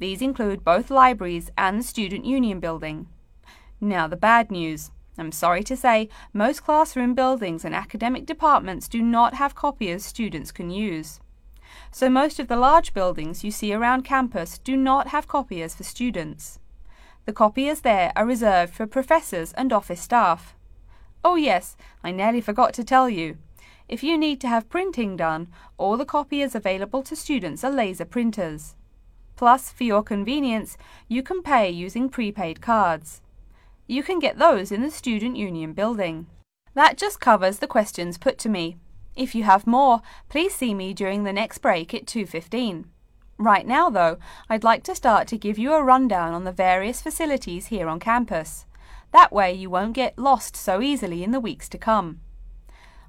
These 0.00 0.22
include 0.22 0.64
both 0.64 0.90
libraries 0.90 1.52
and 1.56 1.78
the 1.78 1.84
Student 1.84 2.24
Union 2.24 2.58
building. 2.58 3.06
Now 3.80 4.08
the 4.08 4.16
bad 4.16 4.50
news. 4.50 4.90
I'm 5.16 5.32
sorry 5.32 5.62
to 5.64 5.76
say, 5.76 6.08
most 6.32 6.64
classroom 6.64 7.14
buildings 7.14 7.64
and 7.64 7.74
academic 7.74 8.26
departments 8.26 8.88
do 8.88 9.00
not 9.00 9.34
have 9.34 9.54
copiers 9.54 10.04
students 10.04 10.50
can 10.50 10.70
use. 10.70 11.20
So 11.90 12.10
most 12.10 12.40
of 12.40 12.48
the 12.48 12.56
large 12.56 12.92
buildings 12.92 13.44
you 13.44 13.50
see 13.50 13.72
around 13.72 14.02
campus 14.02 14.58
do 14.58 14.76
not 14.76 15.08
have 15.08 15.28
copiers 15.28 15.74
for 15.74 15.84
students. 15.84 16.58
The 17.26 17.32
copiers 17.32 17.80
there 17.80 18.12
are 18.16 18.26
reserved 18.26 18.74
for 18.74 18.86
professors 18.86 19.52
and 19.52 19.72
office 19.72 20.00
staff. 20.00 20.54
Oh 21.24 21.36
yes, 21.36 21.76
I 22.02 22.10
nearly 22.10 22.40
forgot 22.40 22.74
to 22.74 22.84
tell 22.84 23.08
you. 23.08 23.38
If 23.88 24.02
you 24.02 24.18
need 24.18 24.40
to 24.40 24.48
have 24.48 24.68
printing 24.68 25.16
done, 25.16 25.48
all 25.78 25.96
the 25.96 26.04
copiers 26.04 26.54
available 26.54 27.02
to 27.04 27.16
students 27.16 27.62
are 27.64 27.70
laser 27.70 28.04
printers. 28.04 28.74
Plus, 29.36 29.70
for 29.70 29.84
your 29.84 30.02
convenience, 30.02 30.76
you 31.08 31.22
can 31.22 31.42
pay 31.42 31.70
using 31.70 32.08
prepaid 32.08 32.60
cards. 32.60 33.20
You 33.86 34.02
can 34.02 34.18
get 34.18 34.38
those 34.38 34.72
in 34.72 34.82
the 34.82 34.90
Student 34.90 35.36
Union 35.36 35.74
building. 35.74 36.26
That 36.72 36.96
just 36.96 37.20
covers 37.20 37.58
the 37.58 37.66
questions 37.66 38.16
put 38.16 38.38
to 38.38 38.48
me. 38.48 38.78
If 39.14 39.34
you 39.34 39.44
have 39.44 39.66
more, 39.66 40.00
please 40.28 40.54
see 40.54 40.72
me 40.72 40.94
during 40.94 41.24
the 41.24 41.32
next 41.32 41.58
break 41.58 41.92
at 41.92 42.06
2.15. 42.06 42.86
Right 43.36 43.66
now, 43.66 43.90
though, 43.90 44.16
I'd 44.48 44.64
like 44.64 44.84
to 44.84 44.94
start 44.94 45.28
to 45.28 45.38
give 45.38 45.58
you 45.58 45.74
a 45.74 45.82
rundown 45.82 46.32
on 46.32 46.44
the 46.44 46.52
various 46.52 47.02
facilities 47.02 47.66
here 47.66 47.88
on 47.88 48.00
campus. 48.00 48.64
That 49.12 49.32
way 49.32 49.52
you 49.52 49.68
won't 49.68 49.92
get 49.92 50.18
lost 50.18 50.56
so 50.56 50.80
easily 50.80 51.22
in 51.22 51.30
the 51.30 51.40
weeks 51.40 51.68
to 51.68 51.78
come. 51.78 52.20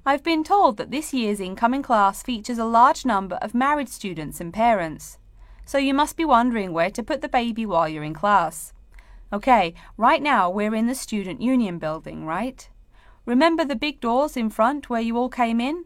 I've 0.04 0.22
been 0.22 0.44
told 0.44 0.76
that 0.76 0.90
this 0.90 1.12
year's 1.12 1.40
incoming 1.40 1.82
class 1.82 2.22
features 2.22 2.58
a 2.58 2.64
large 2.64 3.04
number 3.04 3.36
of 3.36 3.54
married 3.54 3.88
students 3.88 4.40
and 4.40 4.52
parents. 4.52 5.18
So 5.64 5.78
you 5.78 5.94
must 5.94 6.16
be 6.16 6.24
wondering 6.24 6.72
where 6.72 6.90
to 6.90 7.02
put 7.02 7.22
the 7.22 7.28
baby 7.28 7.66
while 7.66 7.88
you're 7.88 8.04
in 8.04 8.14
class. 8.14 8.72
Okay, 9.36 9.74
right 9.98 10.22
now 10.22 10.48
we're 10.48 10.74
in 10.74 10.86
the 10.86 10.94
Student 10.94 11.42
Union 11.42 11.78
building, 11.78 12.24
right? 12.24 12.70
Remember 13.26 13.66
the 13.66 13.76
big 13.76 14.00
doors 14.00 14.34
in 14.34 14.48
front 14.48 14.88
where 14.88 15.02
you 15.02 15.18
all 15.18 15.28
came 15.28 15.60
in? 15.60 15.84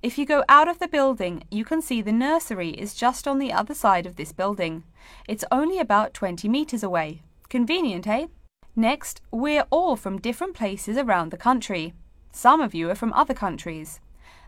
If 0.00 0.16
you 0.16 0.24
go 0.24 0.44
out 0.48 0.68
of 0.68 0.78
the 0.78 0.86
building, 0.86 1.42
you 1.50 1.64
can 1.64 1.82
see 1.82 2.00
the 2.00 2.12
nursery 2.12 2.68
is 2.68 2.94
just 2.94 3.26
on 3.26 3.40
the 3.40 3.52
other 3.52 3.74
side 3.74 4.06
of 4.06 4.14
this 4.14 4.30
building. 4.30 4.84
It's 5.26 5.44
only 5.50 5.80
about 5.80 6.14
20 6.14 6.48
metres 6.48 6.84
away. 6.84 7.22
Convenient, 7.48 8.06
eh? 8.06 8.28
Next, 8.76 9.20
we're 9.32 9.66
all 9.70 9.96
from 9.96 10.20
different 10.20 10.54
places 10.54 10.96
around 10.96 11.32
the 11.32 11.36
country. 11.36 11.94
Some 12.30 12.60
of 12.60 12.76
you 12.76 12.90
are 12.90 12.94
from 12.94 13.12
other 13.14 13.34
countries. 13.34 13.98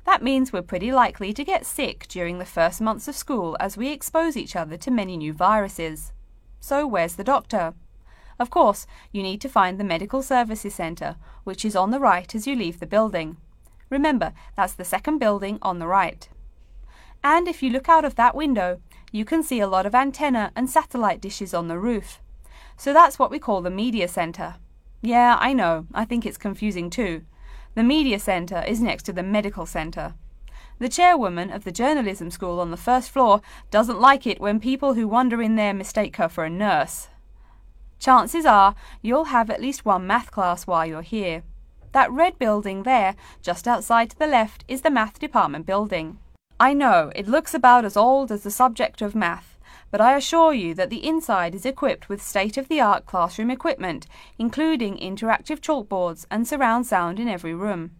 That 0.04 0.22
means 0.22 0.52
we're 0.52 0.62
pretty 0.62 0.92
likely 0.92 1.32
to 1.32 1.42
get 1.42 1.66
sick 1.66 2.06
during 2.06 2.38
the 2.38 2.44
first 2.44 2.80
months 2.80 3.08
of 3.08 3.16
school 3.16 3.56
as 3.58 3.76
we 3.76 3.88
expose 3.90 4.36
each 4.36 4.54
other 4.54 4.76
to 4.76 4.90
many 4.92 5.16
new 5.16 5.32
viruses. 5.32 6.12
So, 6.60 6.86
where's 6.86 7.16
the 7.16 7.24
doctor? 7.24 7.74
Of 8.38 8.50
course, 8.50 8.86
you 9.12 9.22
need 9.22 9.40
to 9.40 9.48
find 9.48 9.78
the 9.78 9.84
Medical 9.84 10.22
Services 10.22 10.74
Centre, 10.74 11.16
which 11.44 11.64
is 11.64 11.76
on 11.76 11.90
the 11.90 12.00
right 12.00 12.34
as 12.34 12.46
you 12.46 12.54
leave 12.54 12.80
the 12.80 12.86
building. 12.86 13.36
Remember, 13.88 14.32
that's 14.56 14.74
the 14.74 14.84
second 14.84 15.18
building 15.18 15.58
on 15.62 15.78
the 15.78 15.86
right. 15.86 16.28
And 17.24 17.48
if 17.48 17.62
you 17.62 17.70
look 17.70 17.88
out 17.88 18.04
of 18.04 18.16
that 18.16 18.34
window, 18.34 18.80
you 19.10 19.24
can 19.24 19.42
see 19.42 19.60
a 19.60 19.66
lot 19.66 19.86
of 19.86 19.94
antenna 19.94 20.52
and 20.54 20.68
satellite 20.68 21.20
dishes 21.20 21.54
on 21.54 21.68
the 21.68 21.78
roof. 21.78 22.20
So 22.76 22.92
that's 22.92 23.18
what 23.18 23.30
we 23.30 23.38
call 23.38 23.62
the 23.62 23.70
Media 23.70 24.08
Centre. 24.08 24.56
Yeah, 25.00 25.36
I 25.40 25.52
know, 25.52 25.86
I 25.94 26.04
think 26.04 26.26
it's 26.26 26.36
confusing 26.36 26.90
too. 26.90 27.22
The 27.74 27.82
Media 27.82 28.18
Centre 28.18 28.64
is 28.66 28.80
next 28.80 29.04
to 29.04 29.12
the 29.12 29.22
Medical 29.22 29.66
Centre. 29.66 30.14
The 30.78 30.88
chairwoman 30.88 31.50
of 31.50 31.64
the 31.64 31.72
journalism 31.72 32.30
school 32.30 32.60
on 32.60 32.70
the 32.70 32.76
first 32.76 33.10
floor 33.10 33.40
doesn't 33.70 34.00
like 34.00 34.26
it 34.26 34.40
when 34.40 34.60
people 34.60 34.94
who 34.94 35.08
wander 35.08 35.40
in 35.40 35.56
there 35.56 35.72
mistake 35.72 36.16
her 36.16 36.28
for 36.28 36.44
a 36.44 36.50
nurse. 36.50 37.08
Chances 37.98 38.46
are 38.46 38.74
you'll 39.02 39.24
have 39.24 39.50
at 39.50 39.60
least 39.60 39.84
one 39.84 40.06
math 40.06 40.30
class 40.30 40.66
while 40.66 40.86
you're 40.86 41.02
here. 41.02 41.42
That 41.92 42.12
red 42.12 42.38
building 42.38 42.82
there, 42.82 43.16
just 43.42 43.66
outside 43.66 44.10
to 44.10 44.18
the 44.18 44.26
left, 44.26 44.64
is 44.68 44.82
the 44.82 44.90
math 44.90 45.18
department 45.18 45.66
building. 45.66 46.18
I 46.60 46.72
know 46.72 47.10
it 47.14 47.28
looks 47.28 47.54
about 47.54 47.84
as 47.84 47.96
old 47.96 48.30
as 48.30 48.42
the 48.42 48.50
subject 48.50 49.02
of 49.02 49.14
math, 49.14 49.58
but 49.90 50.00
I 50.00 50.16
assure 50.16 50.52
you 50.52 50.74
that 50.74 50.90
the 50.90 51.06
inside 51.06 51.54
is 51.54 51.66
equipped 51.66 52.08
with 52.08 52.22
state 52.22 52.56
of 52.56 52.68
the 52.68 52.80
art 52.80 53.06
classroom 53.06 53.50
equipment, 53.50 54.06
including 54.38 54.98
interactive 54.98 55.60
chalkboards 55.60 56.26
and 56.30 56.46
surround 56.46 56.86
sound 56.86 57.18
in 57.18 57.28
every 57.28 57.54
room. 57.54 57.92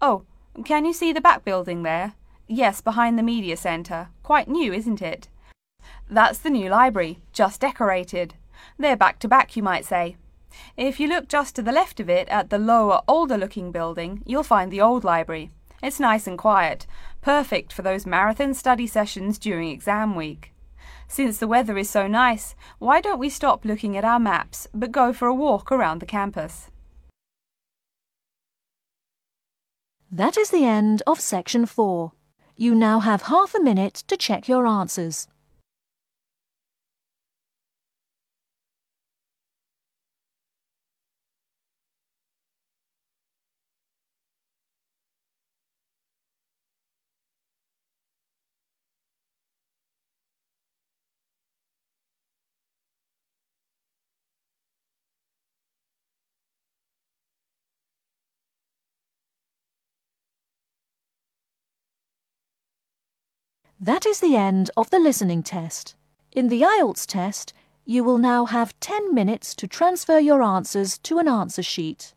Oh, 0.00 0.24
can 0.64 0.84
you 0.84 0.92
see 0.92 1.12
the 1.12 1.20
back 1.20 1.44
building 1.44 1.82
there? 1.82 2.14
Yes, 2.48 2.80
behind 2.80 3.18
the 3.18 3.22
media 3.22 3.56
centre. 3.56 4.08
Quite 4.22 4.48
new, 4.48 4.72
isn't 4.72 5.02
it? 5.02 5.28
That's 6.08 6.38
the 6.38 6.50
new 6.50 6.68
library, 6.70 7.18
just 7.32 7.60
decorated. 7.60 8.34
They're 8.78 8.96
back 8.96 9.18
to 9.20 9.28
back, 9.28 9.56
you 9.56 9.62
might 9.62 9.84
say. 9.84 10.16
If 10.76 10.98
you 11.00 11.08
look 11.08 11.28
just 11.28 11.56
to 11.56 11.62
the 11.62 11.72
left 11.72 12.00
of 12.00 12.08
it 12.08 12.28
at 12.28 12.50
the 12.50 12.58
lower, 12.58 13.00
older 13.06 13.36
looking 13.36 13.72
building, 13.72 14.22
you'll 14.26 14.42
find 14.42 14.70
the 14.70 14.80
old 14.80 15.04
library. 15.04 15.50
It's 15.82 16.00
nice 16.00 16.26
and 16.26 16.38
quiet, 16.38 16.86
perfect 17.20 17.72
for 17.72 17.82
those 17.82 18.06
marathon 18.06 18.54
study 18.54 18.86
sessions 18.86 19.38
during 19.38 19.68
exam 19.68 20.14
week. 20.14 20.52
Since 21.08 21.38
the 21.38 21.46
weather 21.46 21.78
is 21.78 21.90
so 21.90 22.06
nice, 22.06 22.54
why 22.78 23.00
don't 23.00 23.18
we 23.18 23.28
stop 23.28 23.64
looking 23.64 23.96
at 23.96 24.04
our 24.04 24.18
maps 24.18 24.66
but 24.74 24.92
go 24.92 25.12
for 25.12 25.28
a 25.28 25.34
walk 25.34 25.70
around 25.70 26.00
the 26.00 26.06
campus? 26.06 26.70
That 30.10 30.36
is 30.36 30.50
the 30.50 30.64
end 30.64 31.02
of 31.06 31.20
section 31.20 31.66
4. 31.66 32.12
You 32.56 32.74
now 32.74 33.00
have 33.00 33.22
half 33.22 33.54
a 33.54 33.60
minute 33.60 34.02
to 34.08 34.16
check 34.16 34.48
your 34.48 34.66
answers. 34.66 35.28
That 63.80 64.06
is 64.06 64.20
the 64.20 64.36
end 64.36 64.70
of 64.74 64.88
the 64.88 64.98
listening 64.98 65.42
test. 65.42 65.96
In 66.32 66.48
the 66.48 66.62
IELTS 66.62 67.04
test, 67.04 67.52
you 67.84 68.02
will 68.02 68.16
now 68.16 68.46
have 68.46 68.78
10 68.80 69.14
minutes 69.14 69.54
to 69.54 69.66
transfer 69.66 70.18
your 70.18 70.42
answers 70.42 70.96
to 70.98 71.18
an 71.18 71.28
answer 71.28 71.62
sheet. 71.62 72.14